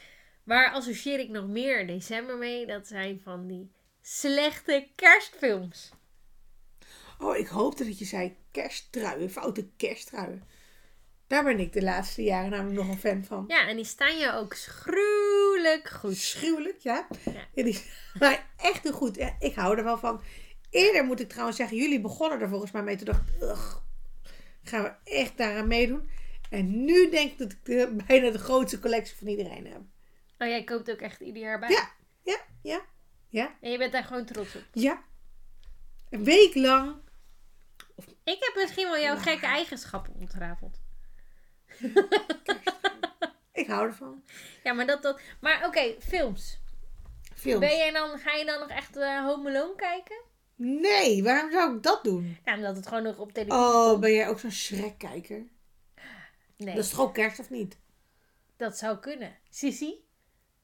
waar 0.44 0.72
associeer 0.72 1.20
ik 1.20 1.30
nog 1.30 1.48
meer 1.48 1.88
december 1.88 2.38
mee? 2.38 2.66
Dat 2.66 2.88
zijn 2.88 3.22
van 3.24 3.48
die 3.48 3.72
slechte 4.02 4.88
kerstfilms. 4.96 5.92
Oh, 7.20 7.38
ik 7.38 7.48
hoopte 7.48 7.86
dat 7.86 8.00
je 8.00 8.06
zei 8.06 8.36
kersttruien, 8.52 9.30
foute 9.32 9.68
kersttruien. 9.78 10.44
Daar 11.28 11.44
ben 11.44 11.60
ik 11.60 11.74
de 11.74 11.82
laatste 11.84 12.24
jaren 12.24 12.50
namelijk 12.50 12.76
nog 12.80 12.88
een 12.88 13.00
fan 13.00 13.24
van. 13.24 13.46
Ja, 13.48 13.68
en 13.68 13.76
die 13.76 13.86
staan 13.86 14.18
je 14.18 14.32
ook 14.32 14.56
gruwelijk 14.58 15.90
goed. 15.90 16.18
Schuwelijk, 16.18 16.80
ja. 16.80 17.08
Ja. 17.26 17.32
ja 17.54 17.64
die, 17.64 17.84
maar 18.20 18.46
echt 18.58 18.84
heel 18.84 18.92
goed. 18.94 19.16
Ja, 19.16 19.36
ik 19.40 19.56
hou 19.56 19.78
er 19.78 19.84
wel 19.84 19.98
van. 19.98 20.22
Eerder 20.70 21.06
moet 21.06 21.20
ik 21.20 21.30
trouwens 21.30 21.58
zeggen, 21.58 21.78
jullie 21.78 22.02
begonnen 22.02 22.40
er 22.42 22.50
volgens 22.50 22.72
mij 22.72 22.84
mee. 22.84 22.96
Toen 22.96 23.06
dacht 23.06 23.22
ik, 23.30 23.42
ugh, 23.42 23.76
gaan 24.64 24.84
we 24.84 25.12
echt 25.12 25.38
daaraan 25.38 25.68
meedoen? 25.68 26.10
En 26.50 26.86
nu 26.86 27.10
denk 27.10 27.32
ik 27.32 27.38
dat 27.38 27.52
ik 27.52 27.66
de- 27.66 27.96
bijna 28.08 28.30
de 28.30 28.38
grootste 28.40 28.80
collectie 28.80 29.16
van 29.18 29.28
iedereen 29.28 29.66
heb. 29.68 29.82
Oh, 30.40 30.48
jij 30.48 30.64
koopt 30.64 30.92
ook 30.92 31.00
echt 31.00 31.20
ieder 31.22 31.42
jaar 31.42 31.60
bij. 31.60 31.70
Ja, 31.70 31.90
ja, 32.24 32.38
ja, 32.62 32.82
ja, 33.30 33.56
En 33.62 33.72
je 33.72 33.78
bent 33.78 33.92
daar 33.92 34.04
gewoon 34.04 34.26
trots 34.26 34.56
op. 34.56 34.64
ja. 34.74 35.04
Een 36.10 36.24
week 36.24 36.56
lang. 36.56 36.96
Ik 38.26 38.38
heb 38.40 38.56
misschien 38.56 38.90
wel 38.90 39.00
jouw 39.00 39.18
gekke 39.18 39.46
eigenschappen 39.46 40.14
ontrafeld. 40.14 40.80
Ik 43.54 43.68
hou 43.68 43.88
ervan. 43.88 44.24
Ja, 44.64 44.74
maar 44.74 44.86
dat... 44.86 45.04
dat 45.04 45.22
maar 45.42 45.66
oké, 45.68 45.96
films. 46.00 46.60
Films. 47.36 47.60
Ben 47.60 47.78
jij 47.78 47.92
dan, 47.92 48.20
ga 48.20 48.34
je 48.34 48.46
dan 48.46 48.60
nog 48.60 48.70
echt 48.70 48.96
eh 48.96 49.26
Home 49.26 49.50
Alone 49.50 49.76
kijken? 49.76 50.22
Nee, 50.56 51.24
waarom 51.24 51.52
zou 51.52 51.76
ik 51.76 51.84
dat 51.84 52.04
doen? 52.04 52.38
Ja, 52.46 52.56
omdat 52.56 52.76
het 52.76 52.88
gewoon 52.88 53.04
nog 53.04 53.18
op 53.18 53.32
televisie 53.32 53.64
Oh, 53.64 54.00
ben 54.00 54.14
jij 54.14 54.28
ook 54.28 54.40
zo'n 54.40 54.52
Shrek-kijker? 54.52 55.48
Nee, 56.58 56.76
Dat 56.76 56.84
is 56.84 56.90
toch 56.90 57.00
ook 57.00 57.14
kerst 57.14 57.40
of 57.40 57.50
niet? 57.50 57.78
dat 58.58 58.78
zou 58.78 58.98
kunnen. 59.00 59.38
Sissy? 59.50 59.94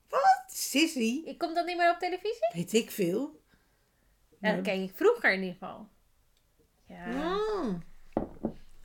Wat? 0.10 0.44
Sissy? 0.48 1.22
Ik 1.26 1.38
Komt 1.38 1.56
dat 1.56 1.66
niet 1.66 1.78
meer 1.78 1.92
op 1.92 2.00
televisie? 2.00 2.50
Weet 2.54 2.74
ik 2.74 2.92
veel. 2.92 3.42
Ja, 4.40 4.56
dat 4.56 4.64
keek 4.64 4.90
ik 4.90 4.96
vroeger 4.96 5.34
in 5.34 5.40
ieder 5.40 5.54
geval. 5.54 5.88
Ja. 6.92 7.36
Mm. 7.62 7.84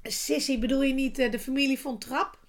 Sissy, 0.02 0.58
bedoel 0.58 0.82
je 0.82 0.94
niet 0.94 1.18
eh, 1.18 1.30
de 1.30 1.38
familie 1.38 1.78
van 1.80 1.98
Trap? 1.98 2.46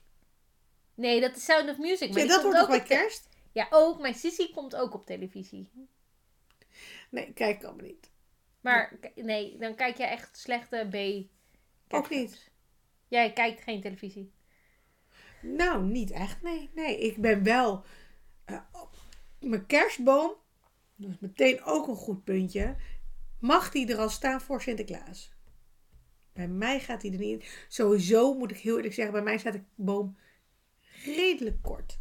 Nee, 0.95 1.21
dat 1.21 1.35
is 1.35 1.45
Sound 1.45 1.69
of 1.69 1.77
Music. 1.77 2.09
Maar 2.13 2.19
Ja, 2.21 2.27
dat 2.27 2.43
wordt 2.43 2.59
ook 2.59 2.67
bij 2.67 2.83
kerst? 2.83 3.29
Ja, 3.51 3.67
ook. 3.69 3.99
Maar 3.99 4.13
Sissy 4.13 4.51
komt 4.53 4.75
ook 4.75 4.93
op 4.93 5.05
televisie. 5.05 5.69
Nee, 7.09 7.33
kijk 7.33 7.63
allemaal 7.63 7.85
niet. 7.85 8.09
Maar 8.61 8.99
nee, 9.15 9.57
dan 9.57 9.75
kijk 9.75 9.97
je 9.97 10.03
echt 10.05 10.37
slechte 10.37 10.87
B. 10.89 11.27
Ook 11.93 12.09
niet. 12.09 12.51
Jij 13.07 13.33
kijkt 13.33 13.61
geen 13.63 13.81
televisie. 13.81 14.31
Nou, 15.41 15.83
niet 15.83 16.11
echt, 16.11 16.41
nee. 16.41 16.69
Nee, 16.75 16.99
ik 16.99 17.17
ben 17.17 17.43
wel... 17.43 17.83
eh, 18.45 18.61
mijn 19.39 19.65
kerstboom, 19.65 20.33
dat 20.95 21.09
is 21.11 21.19
meteen 21.19 21.63
ook 21.63 21.87
een 21.87 21.95
goed 21.95 22.23
puntje, 22.23 22.75
mag 23.39 23.71
die 23.71 23.91
er 23.91 23.97
al 23.99 24.09
staan 24.09 24.41
voor 24.41 24.61
Sinterklaas. 24.61 25.35
Bij 26.37 26.47
mij 26.47 26.79
gaat 26.79 27.01
die 27.01 27.11
er 27.11 27.19
niet 27.19 27.41
in. 27.41 27.47
Sowieso 27.67 28.33
moet 28.33 28.51
ik 28.51 28.57
heel 28.57 28.75
eerlijk 28.75 28.93
zeggen, 28.93 29.13
bij 29.13 29.23
mij 29.23 29.37
staat 29.37 29.53
de 29.53 29.63
boom 29.75 30.17
redelijk 31.03 31.61
kort. 31.61 31.97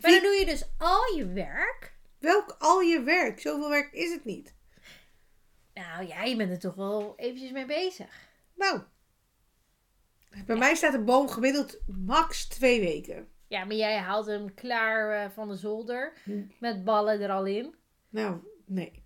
Maar 0.00 0.10
dan 0.10 0.22
doe 0.22 0.36
je 0.38 0.44
dus 0.44 0.68
al 0.78 1.16
je 1.16 1.26
werk. 1.26 1.94
Welk 2.18 2.56
al 2.58 2.80
je 2.80 3.02
werk? 3.02 3.40
Zoveel 3.40 3.68
werk 3.68 3.92
is 3.92 4.12
het 4.12 4.24
niet. 4.24 4.54
Nou 5.74 6.06
ja, 6.06 6.22
je 6.22 6.36
bent 6.36 6.50
er 6.50 6.58
toch 6.58 6.74
wel 6.74 7.14
eventjes 7.16 7.50
mee 7.50 7.66
bezig. 7.66 8.28
Nou, 8.54 8.82
bij 10.46 10.56
mij 10.56 10.74
staat 10.74 10.92
de 10.92 11.02
boom 11.02 11.28
gemiddeld 11.28 11.80
max 11.86 12.46
twee 12.46 12.80
weken. 12.80 13.28
Ja, 13.46 13.64
maar 13.64 13.76
jij 13.76 13.98
haalt 13.98 14.26
hem 14.26 14.54
klaar 14.54 15.24
eh, 15.24 15.30
van 15.30 15.48
de 15.48 15.56
zolder. 15.56 16.12
Hm. 16.24 16.42
Met 16.60 16.84
ballen 16.84 17.20
er 17.20 17.30
al 17.30 17.46
in. 17.46 17.74
Nou, 18.08 18.38
nee. 18.66 19.04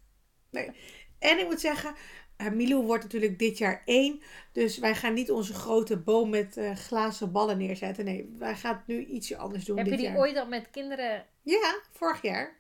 nee. 0.51 0.71
En 1.19 1.39
ik 1.39 1.47
moet 1.47 1.61
zeggen, 1.61 1.95
eh, 2.37 2.51
Milou 2.51 2.85
wordt 2.85 3.03
natuurlijk 3.03 3.39
dit 3.39 3.59
jaar 3.59 3.83
één. 3.85 4.23
Dus 4.53 4.79
wij 4.79 4.95
gaan 4.95 5.15
niet 5.15 5.31
onze 5.31 5.55
grote 5.55 5.97
boom 5.97 6.31
met 6.31 6.57
eh, 6.57 6.77
glazen 6.77 7.33
ballen 7.33 7.59
neerzetten. 7.59 8.05
Nee, 8.05 8.35
wij 8.39 8.55
gaan 8.55 8.75
het 8.75 8.87
nu 8.87 9.05
ietsje 9.05 9.37
anders 9.37 9.65
doen 9.65 9.77
Heb 9.77 9.85
je 9.85 9.91
dit 9.91 10.01
die 10.01 10.09
jaar. 10.11 10.19
ooit 10.19 10.37
al 10.37 10.47
met 10.47 10.71
kinderen... 10.71 11.27
Ja, 11.43 11.81
vorig 11.93 12.23
jaar. 12.23 12.57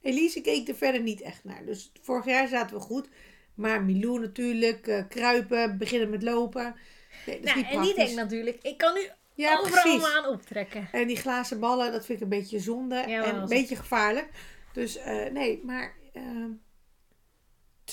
Elise 0.00 0.40
keek 0.40 0.68
er 0.68 0.74
verder 0.74 1.00
niet 1.02 1.20
echt 1.20 1.44
naar. 1.44 1.64
Dus 1.64 1.92
vorig 2.02 2.24
jaar 2.24 2.48
zaten 2.48 2.76
we 2.76 2.82
goed. 2.82 3.08
Maar 3.54 3.82
Milou 3.82 4.20
natuurlijk, 4.20 4.86
eh, 4.86 5.02
kruipen, 5.08 5.78
beginnen 5.78 6.10
met 6.10 6.22
lopen. 6.22 6.74
Nee, 7.26 7.40
dat 7.40 7.44
is 7.44 7.54
Nou, 7.54 7.66
niet 7.66 7.74
en 7.74 7.82
die 7.82 7.94
denkt 7.94 8.14
natuurlijk, 8.14 8.58
ik 8.62 8.78
kan 8.78 8.94
nu 8.94 9.00
Ja, 9.34 9.58
overal 9.58 9.96
me 9.96 10.12
aan 10.16 10.26
optrekken. 10.32 10.88
En 10.92 11.06
die 11.06 11.16
glazen 11.16 11.60
ballen, 11.60 11.92
dat 11.92 12.04
vind 12.04 12.18
ik 12.18 12.24
een 12.24 12.38
beetje 12.38 12.58
zonde. 12.58 13.04
Ja, 13.06 13.24
en 13.24 13.34
een 13.36 13.48
beetje 13.48 13.76
gevaarlijk. 13.76 14.28
Dus 14.72 14.98
nee, 15.32 15.60
maar 15.64 15.94
eh, 16.12 16.22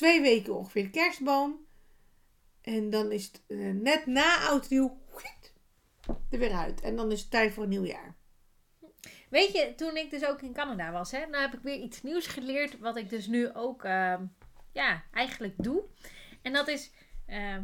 twee 0.01 0.21
weken 0.21 0.55
ongeveer 0.55 0.83
de 0.83 0.89
kerstboom. 0.89 1.65
En 2.61 2.89
dan 2.89 3.11
is 3.11 3.25
het 3.25 3.41
eh, 3.47 3.57
net 3.57 4.05
na 4.05 4.47
oud 4.47 4.69
nieuw 4.69 4.99
er 6.29 6.39
weer 6.39 6.53
uit. 6.53 6.81
En 6.81 6.95
dan 6.95 7.11
is 7.11 7.21
het 7.21 7.31
tijd 7.31 7.53
voor 7.53 7.63
een 7.63 7.69
nieuw 7.69 7.85
jaar. 7.85 8.15
Weet 9.29 9.51
je, 9.51 9.73
toen 9.75 9.97
ik 9.97 10.09
dus 10.09 10.25
ook 10.25 10.41
in 10.41 10.53
Canada 10.53 10.91
was, 10.91 11.11
hè, 11.11 11.25
nou 11.25 11.41
heb 11.41 11.53
ik 11.53 11.59
weer 11.61 11.79
iets 11.79 12.03
nieuws 12.03 12.27
geleerd, 12.27 12.79
wat 12.79 12.97
ik 12.97 13.09
dus 13.09 13.27
nu 13.27 13.53
ook, 13.53 13.83
ehm, 13.83 14.25
ja, 14.71 15.03
eigenlijk 15.11 15.53
doe. 15.63 15.83
En 16.41 16.53
dat 16.53 16.67
is, 16.67 16.91
ehm, 17.25 17.63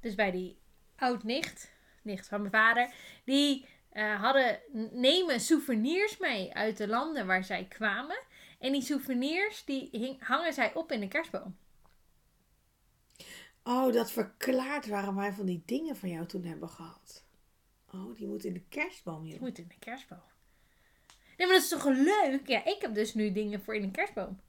dus 0.00 0.14
bij 0.14 0.30
die 0.30 0.58
oud-nicht, 0.96 1.72
nicht 2.02 2.28
van 2.28 2.40
mijn 2.40 2.52
vader, 2.52 2.90
die 3.24 3.66
eh, 3.90 4.22
hadden, 4.22 4.60
nemen 4.92 5.40
souvenirs 5.40 6.16
mee 6.16 6.54
uit 6.54 6.76
de 6.76 6.88
landen 6.88 7.26
waar 7.26 7.44
zij 7.44 7.66
kwamen. 7.68 8.18
En 8.58 8.72
die 8.72 8.82
souvenirs, 8.82 9.64
die 9.64 10.16
hangen 10.18 10.52
zij 10.52 10.74
op 10.74 10.92
in 10.92 11.00
de 11.00 11.08
kerstboom. 11.08 11.56
Oh, 13.64 13.92
dat 13.92 14.10
verklaart 14.12 14.86
waarom 14.86 15.14
wij 15.16 15.32
van 15.32 15.46
die 15.46 15.62
dingen 15.66 15.96
van 15.96 16.08
jou 16.08 16.26
toen 16.26 16.44
hebben 16.44 16.68
gehad. 16.68 17.24
Oh, 17.92 18.16
die 18.16 18.26
moet 18.26 18.44
in 18.44 18.52
de 18.52 18.64
kerstboom, 18.68 19.22
Die 19.22 19.32
joh. 19.32 19.40
moet 19.40 19.58
in 19.58 19.68
de 19.68 19.78
kerstboom. 19.78 20.22
Nee, 21.36 21.46
maar 21.46 21.56
dat 21.56 21.64
is 21.64 21.68
toch 21.68 21.84
leuk? 21.84 22.46
Ja, 22.46 22.64
ik 22.64 22.76
heb 22.80 22.94
dus 22.94 23.14
nu 23.14 23.32
dingen 23.32 23.62
voor 23.62 23.74
in 23.74 23.82
de 23.82 23.90
kerstboom. 23.90 24.40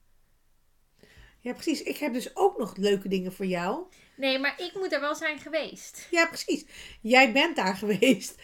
Ja, 1.40 1.54
precies. 1.54 1.82
Ik 1.84 1.98
heb 1.98 2.14
dus 2.14 2.36
ook 2.36 2.58
nog 2.58 2.76
leuke 2.76 3.08
dingen 3.08 3.34
voor 3.34 3.46
jou. 3.46 3.86
Nee, 4.16 4.40
maar 4.40 4.62
ik 4.62 4.74
moet 4.76 4.92
er 4.92 5.00
wel 5.00 5.16
zijn 5.16 5.40
geweest. 5.40 6.08
Ja, 6.12 6.26
precies. 6.28 6.66
Jij 7.02 7.32
bent 7.34 7.56
daar 7.56 7.76
geweest. 7.76 8.42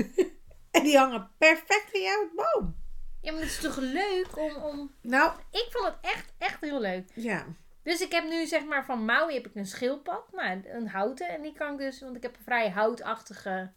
en 0.70 0.82
die 0.82 0.96
hangen 0.98 1.30
perfect 1.38 1.88
in 1.92 2.02
jouw 2.02 2.30
boom. 2.34 2.76
Ja, 3.20 3.32
maar 3.32 3.40
het 3.40 3.50
is 3.50 3.60
toch 3.60 3.76
leuk 3.76 4.36
om, 4.36 4.56
om... 4.56 4.94
Nou, 5.02 5.38
Ik 5.50 5.66
vond 5.70 5.86
het 5.86 5.96
echt, 6.00 6.32
echt 6.38 6.60
heel 6.60 6.80
leuk. 6.80 7.10
ja. 7.14 7.46
Dus 7.82 8.00
ik 8.00 8.12
heb 8.12 8.28
nu 8.28 8.46
zeg 8.46 8.64
maar 8.64 8.84
van 8.84 9.04
Maui 9.04 9.34
heb 9.34 9.46
ik 9.46 9.54
een 9.54 9.66
schildpad. 9.66 10.32
Nou, 10.32 10.68
een 10.68 10.88
houten. 10.88 11.28
En 11.28 11.42
die 11.42 11.52
kan 11.52 11.72
ik 11.72 11.78
dus... 11.78 12.00
Want 12.00 12.16
ik 12.16 12.22
heb 12.22 12.36
een 12.36 12.42
vrij 12.42 12.70
houtachtige 12.70 13.70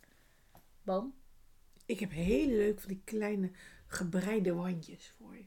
boom. 0.83 1.13
Ik 1.85 1.99
heb 1.99 2.11
hele 2.11 2.55
leuk 2.55 2.79
van 2.79 2.89
die 2.89 3.01
kleine 3.05 3.51
gebreide 3.87 4.53
wandjes 4.53 5.13
voor 5.17 5.35
je. 5.35 5.45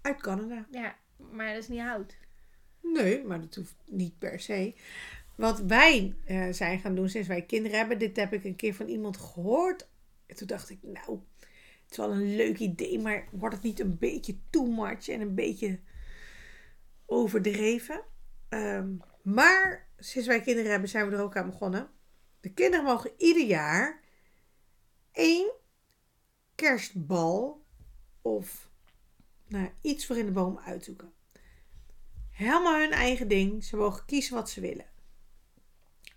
Uit 0.00 0.20
Canada. 0.20 0.66
Ja, 0.70 0.96
maar 1.16 1.52
dat 1.54 1.62
is 1.62 1.68
niet 1.68 1.80
hout. 1.80 2.16
Nee, 2.80 3.24
maar 3.24 3.40
dat 3.40 3.54
hoeft 3.54 3.76
niet 3.84 4.18
per 4.18 4.40
se. 4.40 4.74
Wat 5.34 5.60
wij 5.60 6.14
eh, 6.24 6.52
zijn 6.52 6.80
gaan 6.80 6.94
doen 6.94 7.08
sinds 7.08 7.28
wij 7.28 7.42
kinderen 7.42 7.78
hebben, 7.78 7.98
dit 7.98 8.16
heb 8.16 8.32
ik 8.32 8.44
een 8.44 8.56
keer 8.56 8.74
van 8.74 8.86
iemand 8.86 9.16
gehoord. 9.16 9.88
En 10.26 10.36
toen 10.36 10.46
dacht 10.46 10.70
ik, 10.70 10.78
nou, 10.82 11.20
het 11.82 11.90
is 11.90 11.96
wel 11.96 12.10
een 12.10 12.36
leuk 12.36 12.58
idee, 12.58 12.98
maar 12.98 13.28
wordt 13.32 13.54
het 13.54 13.64
niet 13.64 13.80
een 13.80 13.98
beetje 13.98 14.36
too 14.50 14.66
much 14.66 15.08
en 15.08 15.20
een 15.20 15.34
beetje 15.34 15.78
overdreven? 17.08 18.04
Ehm, 18.48 18.96
maar 19.22 19.88
sinds 19.96 20.28
wij 20.28 20.40
kinderen 20.40 20.70
hebben, 20.70 20.88
zijn 20.88 21.08
we 21.08 21.16
er 21.16 21.22
ook 21.22 21.36
aan 21.36 21.50
begonnen. 21.50 21.90
De 22.40 22.52
kinderen 22.52 22.84
mogen 22.84 23.12
ieder 23.16 23.46
jaar 23.46 24.00
één 25.12 25.52
kerstbal 26.54 27.64
of 28.22 28.70
nou, 29.48 29.70
iets 29.80 30.06
voor 30.06 30.16
in 30.16 30.26
de 30.26 30.32
boom 30.32 30.58
uitzoeken. 30.58 31.12
Helemaal 32.30 32.80
hun 32.80 32.90
eigen 32.90 33.28
ding. 33.28 33.64
Ze 33.64 33.76
mogen 33.76 34.04
kiezen 34.04 34.34
wat 34.34 34.50
ze 34.50 34.60
willen. 34.60 34.86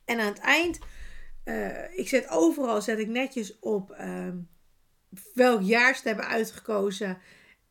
En 0.05 0.19
aan 0.19 0.27
het 0.27 0.39
eind, 0.39 0.79
eh, 1.43 1.97
ik 1.97 2.07
zet 2.07 2.29
overal 2.29 2.81
zet 2.81 2.99
ik 2.99 3.07
netjes 3.07 3.59
op 3.59 3.91
ehm, 3.91 4.37
welk 5.33 5.61
jaar 5.61 5.95
ze 5.95 6.07
hebben 6.07 6.27
uitgekozen 6.27 7.21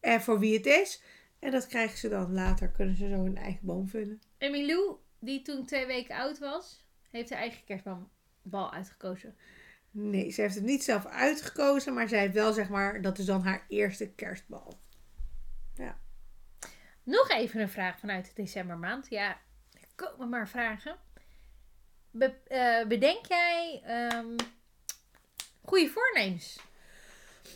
en 0.00 0.22
voor 0.22 0.38
wie 0.38 0.56
het 0.56 0.66
is. 0.66 1.02
En 1.40 1.50
dat 1.50 1.66
krijgen 1.66 1.98
ze 1.98 2.08
dan 2.08 2.32
later, 2.32 2.68
kunnen 2.68 2.96
ze 2.96 3.08
zo 3.08 3.22
hun 3.22 3.36
eigen 3.36 3.66
boom 3.66 3.88
vullen. 3.88 4.22
Emilou, 4.38 4.96
die 5.18 5.42
toen 5.42 5.66
twee 5.66 5.86
weken 5.86 6.16
oud 6.16 6.38
was, 6.38 6.84
heeft 7.10 7.30
haar 7.30 7.38
eigen 7.38 7.64
kerstbal 7.64 8.72
uitgekozen. 8.72 9.36
Nee, 9.90 10.30
ze 10.30 10.40
heeft 10.40 10.54
het 10.54 10.64
niet 10.64 10.84
zelf 10.84 11.06
uitgekozen, 11.06 11.94
maar 11.94 12.08
zij 12.08 12.18
heeft 12.18 12.34
wel 12.34 12.52
zeg 12.52 12.68
maar, 12.68 13.02
dat 13.02 13.18
is 13.18 13.24
dan 13.24 13.42
haar 13.42 13.64
eerste 13.68 14.10
kerstbal. 14.10 14.80
Ja. 15.74 15.98
Nog 17.02 17.30
even 17.30 17.60
een 17.60 17.68
vraag 17.68 17.98
vanuit 17.98 18.26
de 18.26 18.32
decembermaand. 18.34 19.06
Ja, 19.08 19.28
er 19.72 19.88
komen 19.94 20.28
maar 20.28 20.48
vragen. 20.48 20.96
Be- 22.10 22.38
eh, 22.48 22.86
bedenk 22.86 23.26
jij 23.26 23.82
ehm 23.84 24.36
goede 25.64 25.88
voornemens 25.88 26.58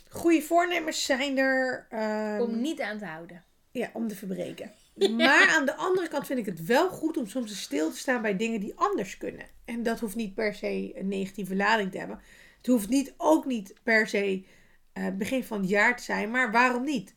Goede 0.09 0.41
voornemens 0.41 1.05
zijn 1.05 1.37
er 1.37 1.87
ehm, 1.89 2.41
om 2.41 2.61
niet 2.61 2.81
aan 2.81 2.97
te 2.97 3.05
houden? 3.05 3.43
Ja, 3.79 3.89
om 3.93 4.07
te 4.07 4.15
verbreken. 4.15 4.71
Maar 5.17 5.47
aan 5.49 5.65
de 5.65 5.75
andere 5.75 6.07
kant 6.07 6.25
vind 6.25 6.39
ik 6.39 6.45
het 6.45 6.65
wel 6.65 6.89
goed 6.89 7.17
om 7.17 7.27
soms 7.27 7.61
stil 7.61 7.91
te 7.91 7.97
staan 7.97 8.21
bij 8.21 8.37
dingen 8.37 8.59
die 8.59 8.75
anders 8.75 9.17
kunnen. 9.17 9.45
En 9.65 9.83
dat 9.83 9.99
hoeft 9.99 10.15
niet 10.15 10.33
per 10.33 10.53
se 10.53 10.91
een 10.95 11.07
negatieve 11.07 11.55
lading 11.55 11.91
te 11.91 11.97
hebben. 11.97 12.19
Het 12.57 12.67
hoeft 12.67 12.89
niet, 12.89 13.13
ook 13.17 13.45
niet 13.45 13.73
per 13.83 14.07
se 14.07 14.45
eh, 14.93 15.07
begin 15.17 15.43
van 15.43 15.59
het 15.59 15.69
jaar 15.69 15.97
te 15.97 16.03
zijn, 16.03 16.31
maar 16.31 16.51
waarom 16.51 16.83
niet? 16.83 17.15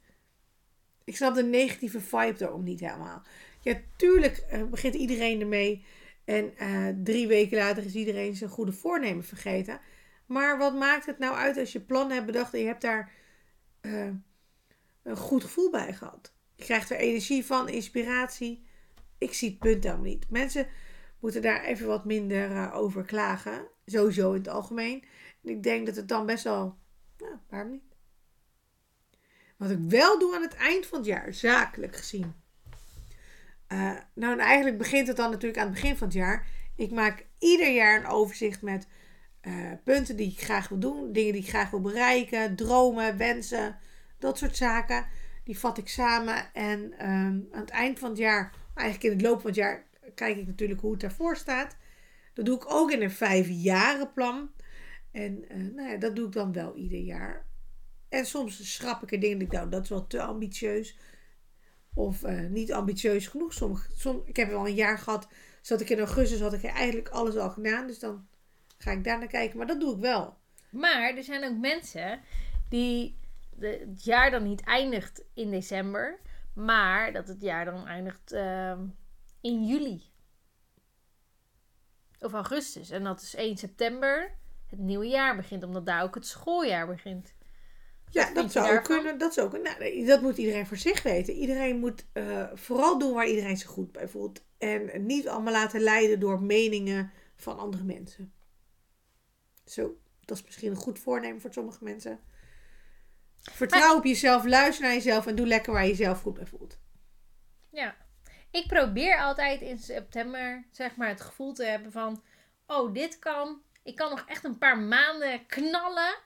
Ik 1.04 1.16
snap 1.16 1.34
de 1.34 1.44
negatieve 1.44 2.00
vibe 2.00 2.38
daarom 2.38 2.64
niet 2.64 2.80
helemaal. 2.80 3.22
Ja, 3.60 3.80
tuurlijk 3.96 4.36
eh, 4.36 4.62
begint 4.64 4.94
iedereen 4.94 5.40
ermee. 5.40 5.84
En 6.24 6.56
eh, 6.56 6.86
drie 7.04 7.26
weken 7.26 7.58
later 7.58 7.84
is 7.84 7.94
iedereen 7.94 8.36
zijn 8.36 8.50
goede 8.50 8.72
voornemen 8.72 9.24
vergeten. 9.24 9.80
Maar 10.26 10.58
wat 10.58 10.74
maakt 10.74 11.06
het 11.06 11.18
nou 11.18 11.34
uit 11.34 11.58
als 11.58 11.72
je 11.72 11.80
plannen 11.80 12.14
hebt 12.14 12.26
bedacht 12.26 12.54
en 12.54 12.60
je 12.60 12.66
hebt 12.66 12.82
daar 12.82 13.12
een 15.02 15.16
goed 15.16 15.44
gevoel 15.44 15.70
bij 15.70 15.92
gehad? 15.92 16.32
Je 16.58 16.64
krijgt 16.64 16.90
er 16.90 16.96
energie 16.96 17.44
van, 17.44 17.68
inspiratie. 17.68 18.66
Ik 19.18 19.34
zie 19.34 19.50
het 19.50 19.58
punt 19.58 19.84
helemaal 19.84 20.04
niet. 20.04 20.30
Mensen 20.30 20.66
moeten 21.20 21.42
daar 21.42 21.64
even 21.64 21.86
wat 21.86 22.04
minder 22.04 22.50
eh, 22.50 22.76
over 22.76 23.04
klagen. 23.04 23.68
Sowieso 23.86 24.32
in 24.32 24.38
het 24.38 24.48
algemeen. 24.48 25.04
En 25.42 25.50
ik 25.50 25.62
denk 25.62 25.86
dat 25.86 25.96
het 25.96 26.08
dan 26.08 26.26
best 26.26 26.44
wel... 26.44 26.78
Nou, 27.18 27.36
waarom 27.48 27.70
niet? 27.70 27.96
Wat 29.56 29.70
ik 29.70 29.78
wel 29.78 30.18
doe 30.18 30.34
aan 30.34 30.42
het 30.42 30.54
eind 30.54 30.86
van 30.86 30.98
het 30.98 31.06
jaar, 31.06 31.34
zakelijk 31.34 31.96
gezien. 31.96 32.34
Eh, 33.66 33.96
nou, 34.14 34.32
en 34.32 34.38
eigenlijk 34.38 34.78
begint 34.78 35.06
het 35.06 35.16
dan 35.16 35.30
natuurlijk 35.30 35.60
aan 35.60 35.66
het 35.66 35.74
begin 35.74 35.96
van 35.96 36.06
het 36.06 36.16
jaar. 36.16 36.46
Ik 36.76 36.90
maak 36.90 37.26
ieder 37.38 37.72
jaar 37.72 37.98
een 37.98 38.10
overzicht 38.10 38.62
met 38.62 38.86
eh, 39.40 39.72
punten 39.84 40.16
die 40.16 40.30
ik 40.30 40.40
graag 40.40 40.68
wil 40.68 40.78
doen. 40.78 41.12
Dingen 41.12 41.32
die 41.32 41.42
ik 41.42 41.48
graag 41.48 41.70
wil 41.70 41.80
bereiken. 41.80 42.56
Dromen, 42.56 43.16
wensen. 43.16 43.78
Dat 44.18 44.38
soort 44.38 44.56
zaken. 44.56 45.06
Die 45.48 45.58
vat 45.58 45.78
ik 45.78 45.88
samen. 45.88 46.54
En 46.54 46.92
ehm, 46.98 47.40
aan 47.50 47.60
het 47.60 47.70
eind 47.70 47.98
van 47.98 48.08
het 48.08 48.18
jaar, 48.18 48.54
eigenlijk 48.74 49.10
in 49.10 49.18
het 49.18 49.26
loop 49.28 49.40
van 49.40 49.50
het 49.50 49.58
jaar, 49.58 49.86
kijk 50.14 50.36
ik 50.36 50.46
natuurlijk 50.46 50.80
hoe 50.80 50.90
het 50.90 51.00
daarvoor 51.00 51.36
staat. 51.36 51.76
Dat 52.34 52.44
doe 52.44 52.56
ik 52.56 52.72
ook 52.72 52.90
in 52.90 53.02
een 53.02 53.10
vijfjarenplan. 53.10 54.50
En 55.10 55.48
eh, 55.48 55.56
nou 55.56 55.88
ja, 55.88 55.96
dat 55.96 56.16
doe 56.16 56.26
ik 56.26 56.32
dan 56.32 56.52
wel 56.52 56.74
ieder 56.74 56.98
jaar. 56.98 57.46
En 58.08 58.26
soms 58.26 58.74
schrap 58.74 59.02
ik 59.02 59.12
er 59.12 59.20
dingen. 59.20 59.40
Ik 59.40 59.52
nou, 59.52 59.68
dat 59.68 59.82
is 59.82 59.88
wel 59.88 60.06
te 60.06 60.22
ambitieus. 60.22 60.98
Of 61.94 62.22
eh, 62.22 62.46
niet 62.48 62.72
ambitieus 62.72 63.26
genoeg. 63.26 63.86
Ik 64.24 64.36
heb 64.36 64.48
wel 64.50 64.66
een 64.66 64.74
jaar 64.74 64.98
gehad. 64.98 65.28
Zat 65.60 65.80
ik 65.80 65.90
in 65.90 65.98
augustus, 65.98 66.40
had 66.40 66.52
ik 66.52 66.64
eigenlijk 66.64 67.08
alles 67.08 67.36
al 67.36 67.50
gedaan. 67.50 67.86
Dus 67.86 67.98
dan 67.98 68.26
ga 68.78 68.90
ik 68.90 69.04
daar 69.04 69.18
naar 69.18 69.28
kijken. 69.28 69.58
Maar 69.58 69.66
dat 69.66 69.80
doe 69.80 69.94
ik 69.94 70.00
wel. 70.00 70.36
Maar 70.70 71.16
er 71.16 71.24
zijn 71.24 71.44
ook 71.44 71.58
mensen 71.58 72.20
die 72.68 73.18
de, 73.58 73.84
het 73.88 74.04
jaar 74.04 74.30
dan 74.30 74.42
niet 74.42 74.60
eindigt 74.60 75.24
in 75.34 75.50
december, 75.50 76.20
maar 76.54 77.12
dat 77.12 77.28
het 77.28 77.40
jaar 77.40 77.64
dan 77.64 77.86
eindigt 77.86 78.32
ehm, 78.32 78.86
in 79.40 79.66
juli 79.66 80.02
of 82.20 82.32
augustus. 82.32 82.90
En 82.90 83.04
dat 83.04 83.20
is 83.22 83.34
1 83.34 83.56
september 83.56 84.36
het 84.66 84.78
nieuwe 84.78 85.06
jaar 85.06 85.36
begint, 85.36 85.62
omdat 85.62 85.86
daar 85.86 86.02
ook 86.02 86.14
het 86.14 86.26
schooljaar 86.26 86.86
begint. 86.86 87.34
Ja, 88.10 88.32
dat 88.32 88.52
zou 88.52 88.76
ook 88.76 88.84
kunnen. 88.84 89.18
Dat, 89.18 89.34
zou 89.34 89.46
ook, 89.46 89.62
nou, 89.62 90.04
dat 90.06 90.22
moet 90.22 90.38
iedereen 90.38 90.66
voor 90.66 90.76
zich 90.76 91.02
weten. 91.02 91.34
Iedereen 91.34 91.78
moet 91.78 92.06
eh, 92.12 92.46
vooral 92.54 92.98
doen 92.98 93.14
waar 93.14 93.26
iedereen 93.26 93.56
zich 93.56 93.68
goed 93.68 93.92
bij 93.92 94.08
voelt. 94.08 94.44
En 94.58 95.06
niet 95.06 95.28
allemaal 95.28 95.52
laten 95.52 95.80
leiden 95.80 96.20
door 96.20 96.42
meningen 96.42 97.12
van 97.36 97.58
andere 97.58 97.84
mensen. 97.84 98.32
Zo, 99.64 99.98
dat 100.24 100.36
is 100.36 100.44
misschien 100.44 100.70
een 100.70 100.76
goed 100.76 100.98
voornemen 100.98 101.40
voor 101.40 101.52
sommige 101.52 101.84
mensen. 101.84 102.20
Vertrouw 103.42 103.96
op 103.96 104.04
jezelf, 104.04 104.44
luister 104.44 104.84
naar 104.84 104.94
jezelf 104.94 105.26
en 105.26 105.34
doe 105.34 105.46
lekker 105.46 105.72
waar 105.72 105.82
je 105.82 105.88
jezelf 105.88 106.20
goed 106.20 106.34
bij 106.34 106.46
voelt. 106.46 106.78
Ja. 107.70 107.96
Ik 108.50 108.66
probeer 108.66 109.18
altijd 109.18 109.60
in 109.60 109.78
september, 109.78 110.66
zeg 110.70 110.96
maar, 110.96 111.08
het 111.08 111.20
gevoel 111.20 111.52
te 111.52 111.64
hebben 111.64 111.92
van... 111.92 112.22
Oh, 112.66 112.94
dit 112.94 113.18
kan. 113.18 113.62
Ik 113.82 113.96
kan 113.96 114.10
nog 114.10 114.24
echt 114.28 114.44
een 114.44 114.58
paar 114.58 114.78
maanden 114.78 115.46
knallen. 115.46 116.18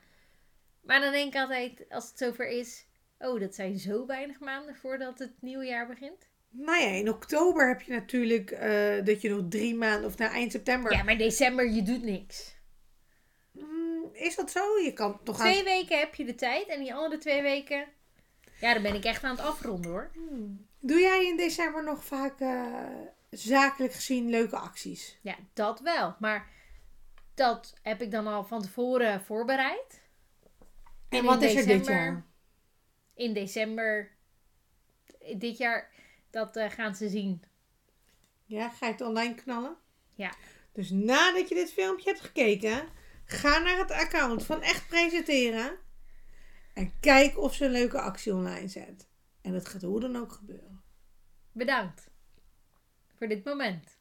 Maar 0.83 1.01
dan 1.01 1.12
denk 1.12 1.35
ik 1.35 1.40
altijd, 1.40 1.85
als 1.88 2.09
het 2.09 2.18
zover 2.18 2.48
is... 2.48 2.87
Oh, 3.18 3.40
dat 3.40 3.55
zijn 3.55 3.79
zo 3.79 4.07
weinig 4.07 4.40
maanden 4.40 4.77
voordat 4.77 5.18
het 5.18 5.33
nieuwe 5.40 5.64
jaar 5.64 5.87
begint. 5.87 6.27
Nou 6.51 6.81
ja, 6.83 6.88
in 6.88 7.09
oktober 7.09 7.68
heb 7.68 7.81
je 7.81 7.92
natuurlijk 7.92 8.51
eh, 8.51 9.05
dat 9.05 9.20
je 9.20 9.31
nog 9.31 9.44
drie 9.48 9.75
maanden, 9.75 10.05
of 10.05 10.18
na 10.18 10.31
eind 10.31 10.53
september. 10.53 10.92
Ja, 10.92 11.03
maar 11.03 11.18
december, 11.18 11.70
je 11.70 11.83
doet 11.83 12.03
niks. 12.03 12.55
Is 14.22 14.37
dat 14.37 14.50
zo? 14.50 14.78
Je 14.78 14.92
kan 14.92 15.20
toch 15.22 15.40
aan 15.40 15.46
Twee 15.46 15.64
weken 15.64 15.98
heb 15.98 16.14
je 16.14 16.24
de 16.24 16.35
tijd 16.35 16.66
en 16.66 16.80
die 16.80 16.94
andere 16.94 17.20
twee 17.20 17.42
weken... 17.42 17.87
Ja, 18.61 18.72
dan 18.72 18.82
ben 18.82 18.94
ik 18.94 19.04
echt 19.04 19.24
aan 19.24 19.37
het 19.37 19.44
afronden 19.44 19.90
hoor. 19.90 20.11
Doe 20.80 21.00
jij 21.00 21.26
in 21.26 21.37
december 21.37 21.85
nog 21.85 22.04
vaak 22.04 22.40
eh, 22.40 22.74
zakelijk 23.30 23.92
gezien 23.92 24.30
leuke 24.30 24.56
acties? 24.56 25.18
Ja, 25.22 25.37
dat 25.52 25.80
wel. 25.80 26.16
Maar 26.18 26.50
dat 27.35 27.74
heb 27.82 28.02
ik 28.02 28.11
dan 28.11 28.26
al 28.26 28.44
van 28.44 28.62
tevoren 28.62 29.20
voorbereid. 29.20 30.02
En, 31.08 31.24
wat 31.24 31.42
is 31.42 31.50
er 31.50 31.56
dit 31.56 31.66
december- 31.66 31.94
jaar? 31.94 32.26
In 33.14 33.32
december, 33.32 34.11
dit 35.37 35.58
jaar, 35.58 35.90
dat 36.30 36.56
eh, 36.56 36.70
gaan 36.70 36.94
ze 36.94 37.08
zien. 37.08 37.42
Ja, 38.44 38.68
ga 38.68 38.87
je 38.87 38.92
het 38.92 39.00
online 39.00 39.35
knallen? 39.35 39.76
Ja. 40.14 40.32
Dus 40.72 40.90
nadat 40.90 41.48
je 41.48 41.54
dit 41.54 41.72
filmpje 41.72 42.11
hebt 42.11 42.22
gekeken, 42.22 42.88
ga 43.24 43.58
naar 43.58 43.78
het 43.78 43.90
account 43.90 44.44
van 44.46 44.62
Echt 44.62 44.88
Presenteren. 44.88 45.78
En 46.74 46.92
kijk 47.00 47.38
of 47.38 47.54
ze 47.54 47.64
een 47.64 47.70
leuke 47.70 48.00
actie 48.00 48.35
online 48.35 48.68
zet. 48.68 49.08
En 49.42 49.52
dat 49.52 49.68
gaat 49.68 49.82
hoe 49.82 50.00
dan 50.00 50.16
ook 50.16 50.32
gebeuren. 50.32 50.82
Bedankt 51.52 52.11
voor 53.18 53.28
dit 53.28 53.44
moment. 53.44 54.00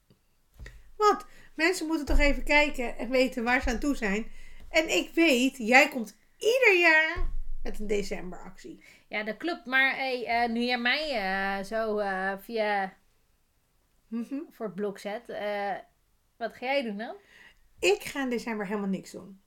Want 0.96 1.26
mensen 1.56 1.88
moeten 1.88 2.06
toch 2.06 2.20
even 2.20 2.44
kijken 2.44 2.98
en 2.98 3.10
weten 3.10 3.44
waar 3.44 3.62
ze 3.62 3.70
aan 3.70 3.80
toe 3.80 3.96
zijn. 3.96 4.32
En 4.70 4.90
ik 4.98 5.12
weet, 5.14 5.58
jij 5.58 5.90
komt 5.90 6.18
ieder 6.38 6.80
jaar 6.80 7.30
met 7.64 7.80
een 7.80 7.88
decemberactie. 7.88 8.84
Ja, 9.08 9.24
dat 9.24 9.38
klopt. 9.38 9.66
Maar 9.66 9.96
hey, 9.96 10.26
eh, 10.26 10.50
nu 10.50 10.62
jij 10.62 10.78
mij 10.78 11.12
eh, 11.12 11.66
zo 11.66 11.98
eh, 11.98 12.34
via 12.40 13.00
Mhm. 14.08 14.40
voor 14.52 14.66
het 14.66 14.76
blok 14.76 14.98
zet, 15.00 15.28
wat 16.38 16.54
ga 16.54 16.66
jij 16.66 16.84
doen 16.84 16.98
dan? 16.98 17.16
Ik 17.82 18.04
ga 18.04 18.22
in 18.22 18.30
december 18.30 18.68
helemaal 18.68 18.90
niks 18.90 19.12
doen. 19.12 19.42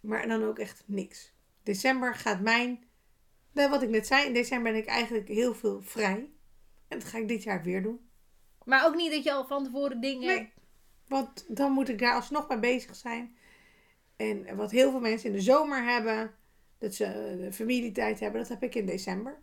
Maar 0.00 0.28
dan 0.28 0.44
ook 0.44 0.58
echt 0.58 0.82
niks. 0.86 1.32
December 1.62 2.14
gaat 2.14 2.40
mijn. 2.40 2.84
Nou, 3.52 3.70
wat 3.70 3.82
ik 3.82 3.88
net 3.88 4.06
zei, 4.06 4.26
in 4.26 4.32
december 4.32 4.72
ben 4.72 4.80
ik 4.80 4.86
eigenlijk 4.86 5.28
heel 5.28 5.54
veel 5.54 5.82
vrij. 5.82 6.30
En 6.88 6.98
dat 6.98 7.04
ga 7.04 7.18
ik 7.18 7.28
dit 7.28 7.42
jaar 7.42 7.62
weer 7.62 7.82
doen. 7.82 8.10
Maar 8.64 8.86
ook 8.86 8.94
niet 8.94 9.12
dat 9.12 9.24
je 9.24 9.32
al 9.32 9.46
van 9.46 9.64
tevoren 9.64 10.00
dingen. 10.00 10.26
Nee. 10.26 10.52
Want 11.06 11.56
dan 11.56 11.72
moet 11.72 11.88
ik 11.88 11.98
daar 11.98 12.14
alsnog 12.14 12.48
mee 12.48 12.58
bezig 12.58 12.96
zijn. 12.96 13.36
En 14.16 14.56
wat 14.56 14.70
heel 14.70 14.90
veel 14.90 15.00
mensen 15.00 15.28
in 15.28 15.36
de 15.36 15.42
zomer 15.42 15.84
hebben, 15.84 16.34
dat 16.78 16.94
ze 16.94 17.48
familietijd 17.52 18.20
hebben, 18.20 18.40
dat 18.40 18.48
heb 18.48 18.62
ik 18.62 18.74
in 18.74 18.86
december. 18.86 19.42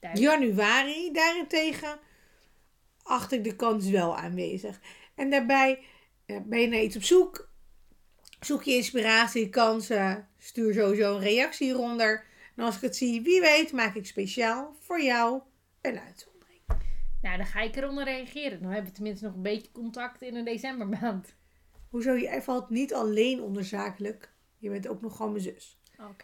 duidelijk. 0.00 0.32
Januari 0.32 1.12
daarentegen 1.12 1.98
acht 3.02 3.32
ik 3.32 3.44
de 3.44 3.56
kans 3.56 3.88
wel 3.88 4.16
aanwezig. 4.16 4.80
En 5.16 5.30
daarbij 5.30 5.84
eh, 6.26 6.36
ben 6.44 6.60
je 6.60 6.66
naar 6.66 6.80
iets 6.80 6.96
op 6.96 7.02
zoek. 7.02 7.48
Zoek 8.40 8.62
je 8.62 8.74
inspiratie, 8.74 9.48
kansen. 9.48 10.28
Stuur 10.38 10.74
sowieso 10.74 11.14
een 11.14 11.22
reactie 11.22 11.66
hieronder. 11.66 12.24
En 12.56 12.64
als 12.64 12.76
ik 12.76 12.80
het 12.80 12.96
zie, 12.96 13.22
wie 13.22 13.40
weet, 13.40 13.72
maak 13.72 13.94
ik 13.94 14.06
speciaal 14.06 14.76
voor 14.80 15.02
jou 15.02 15.40
een 15.80 15.98
uitzondering. 15.98 16.60
Nou, 17.22 17.36
dan 17.36 17.46
ga 17.46 17.60
ik 17.60 17.76
eronder 17.76 18.04
reageren. 18.04 18.62
Dan 18.62 18.70
hebben 18.70 18.90
we 18.90 18.96
tenminste 18.96 19.24
nog 19.24 19.34
een 19.34 19.42
beetje 19.42 19.72
contact 19.72 20.22
in 20.22 20.34
een 20.34 20.44
decembermaand. 20.44 21.34
Hoezo? 21.90 22.18
Jij 22.18 22.42
valt 22.42 22.70
niet 22.70 22.94
alleen 22.94 23.40
onder 23.40 23.64
zakelijk. 23.64 24.32
Je 24.58 24.70
bent 24.70 24.88
ook 24.88 25.00
nog 25.00 25.16
gewoon 25.16 25.32
mijn 25.32 25.44
zus. 25.44 25.78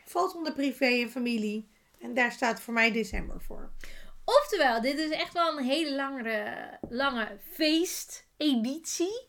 Valt 0.04 0.34
onder 0.36 0.52
privé 0.52 0.86
en 0.86 1.10
familie. 1.10 1.70
En 1.98 2.14
daar 2.14 2.32
staat 2.32 2.60
voor 2.60 2.74
mij 2.74 2.92
december 2.92 3.40
voor. 3.40 3.72
Oftewel, 4.24 4.80
dit 4.80 4.98
is 4.98 5.10
echt 5.10 5.32
wel 5.32 5.58
een 5.58 5.64
hele 5.64 5.94
langere, 5.94 6.70
lange 6.88 7.38
feesteditie. 7.52 9.26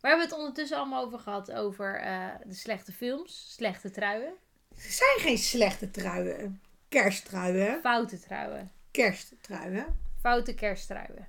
Waar 0.00 0.10
hebben 0.10 0.28
we 0.28 0.34
het 0.34 0.44
ondertussen 0.44 0.76
allemaal 0.76 1.04
over 1.04 1.18
gehad? 1.18 1.52
Over 1.52 1.96
eh, 2.00 2.28
de 2.44 2.54
slechte 2.54 2.92
films, 2.92 3.52
slechte 3.54 3.90
truien, 3.90 4.34
Er 4.76 4.80
zijn 4.90 5.18
geen 5.18 5.38
slechte 5.38 5.90
truien. 5.90 6.60
Kersttruien. 6.88 7.80
foute 7.80 8.18
truien, 8.20 8.72
Kersttruien. 8.90 9.98
foute 10.20 10.54
kersttruien. 10.54 11.28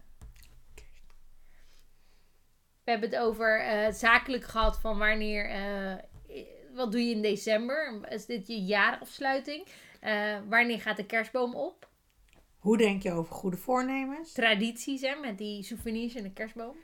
We 2.84 2.92
hebben 2.92 3.10
het 3.10 3.20
over 3.20 3.60
eh, 3.62 3.94
zakelijk 3.94 4.44
gehad 4.44 4.80
van 4.80 4.98
wanneer, 4.98 5.50
eh, 5.50 5.96
wat 6.74 6.92
doe 6.92 7.08
je 7.08 7.16
in 7.16 7.22
december? 7.22 8.02
Is 8.10 8.26
dit 8.26 8.48
je 8.48 8.62
jaarafsluiting? 8.64 9.68
Wanneer 10.48 10.82
gaat 10.82 10.98
de 10.98 11.06
kerstboom 11.06 11.56
op? 11.56 11.90
Hoe 12.62 12.78
denk 12.78 13.04
je 13.04 13.12
over 13.12 13.36
goede 13.36 13.58
voornemens? 13.58 14.32
Tradities 14.32 15.02
hè, 15.02 15.16
met 15.16 15.38
die 15.38 15.64
souvenirs 15.64 16.16
en 16.16 16.24
de 16.24 16.34
kerstboom. 16.34 16.76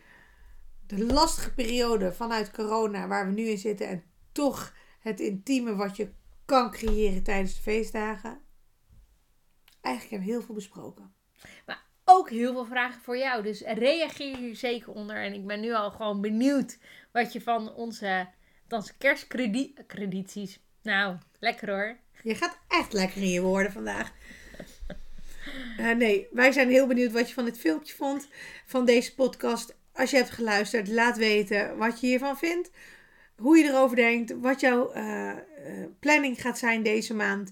De 0.88 1.06
lastige 1.06 1.54
periode 1.54 2.14
vanuit 2.14 2.52
corona 2.52 3.08
waar 3.08 3.26
we 3.26 3.32
nu 3.34 3.48
in 3.48 3.58
zitten. 3.58 3.88
En 3.88 4.04
toch 4.32 4.76
het 5.00 5.20
intieme 5.20 5.76
wat 5.76 5.96
je 5.96 6.12
kan 6.46 6.72
creëren 6.72 7.24
tijdens 7.24 7.56
de 7.56 7.62
feestdagen. 7.62 8.42
Eigenlijk 9.82 10.10
hebben 10.10 10.28
we 10.28 10.34
heel 10.34 10.46
veel 10.46 10.56
besproken. 10.56 11.14
ook 12.04 12.30
heel 12.30 12.54
veel 12.54 12.66
vragen 12.66 13.02
voor 13.02 13.18
jou. 13.18 13.44
Dus 13.44 13.62
reageer 13.62 14.38
hier 14.38 14.56
zeker 14.56 14.94
onder. 14.94 15.24
En 15.24 15.34
ik 15.34 15.46
ben 15.48 15.60
nu 15.60 15.74
al 15.74 15.92
gewoon 15.92 16.22
benieuwd 16.22 16.78
wat 17.12 17.34
je 17.34 17.42
van 17.42 17.74
onze, 17.74 18.28
onze 18.70 18.98
kerstkredities. 18.98 20.60
Nou, 20.82 21.18
lekker 21.40 21.70
hoor. 21.70 21.98
Je 22.24 22.36
gaat 22.36 22.60
echt 22.68 22.94
lekker 22.94 23.22
in 23.22 23.30
je 23.30 23.42
woorden 23.42 23.72
vandaag. 23.72 24.14
Eh, 25.78 25.92
nee, 25.92 26.28
wij 26.32 26.52
zijn 26.52 26.70
heel 26.70 26.88
benieuwd 26.88 27.12
wat 27.12 27.28
je 27.28 27.34
van 27.34 27.46
dit 27.46 27.60
filmpje 27.60 27.94
vond. 27.96 28.28
Van 28.66 28.86
deze 28.86 29.16
podcast. 29.16 29.76
Als 29.94 30.12
je 30.12 30.18
hebt 30.18 30.30
geluisterd, 30.30 30.88
laat 30.88 31.18
weten 31.18 31.78
wat 31.78 32.00
je 32.00 32.08
hiervan 32.08 32.38
vindt. 32.38 32.72
Hoe 33.38 33.58
je 33.58 33.64
erover 33.64 33.96
denkt. 33.96 34.40
Wat 34.40 34.60
jouw 34.60 34.92
eh, 34.92 35.30
eh, 35.30 35.38
planning 36.00 36.42
gaat 36.42 36.58
zijn 36.58 36.84
deze 36.84 37.14
maand. 37.14 37.52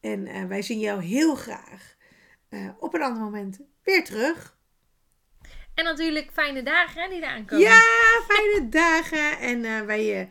En 0.00 0.48
wij 0.48 0.62
zien 0.62 0.78
jou 0.78 1.02
heel 1.02 1.34
graag 1.34 1.96
op 2.78 2.94
een 2.94 3.02
ander 3.02 3.22
moment 3.22 3.60
weer 3.82 4.04
terug. 4.04 4.56
En 5.74 5.84
natuurlijk 5.84 6.30
fijne 6.32 6.62
dagen 6.62 7.02
hè, 7.02 7.08
die 7.08 7.18
eraan 7.18 7.44
komen. 7.44 7.64
Ja, 7.64 7.80
fijne 8.28 8.68
dagen. 8.84 9.38
En 9.38 9.86
wij 9.86 10.28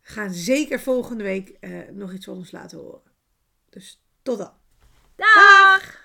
gaan 0.00 0.30
zeker 0.30 0.80
volgende 0.80 1.24
week 1.24 1.58
nog 1.90 2.12
iets 2.12 2.24
van 2.24 2.36
ons 2.36 2.50
laten 2.50 2.78
horen. 2.78 3.12
Dus 3.70 4.02
tot 4.22 4.38
dan. 4.38 4.52
Dag! 5.16 6.03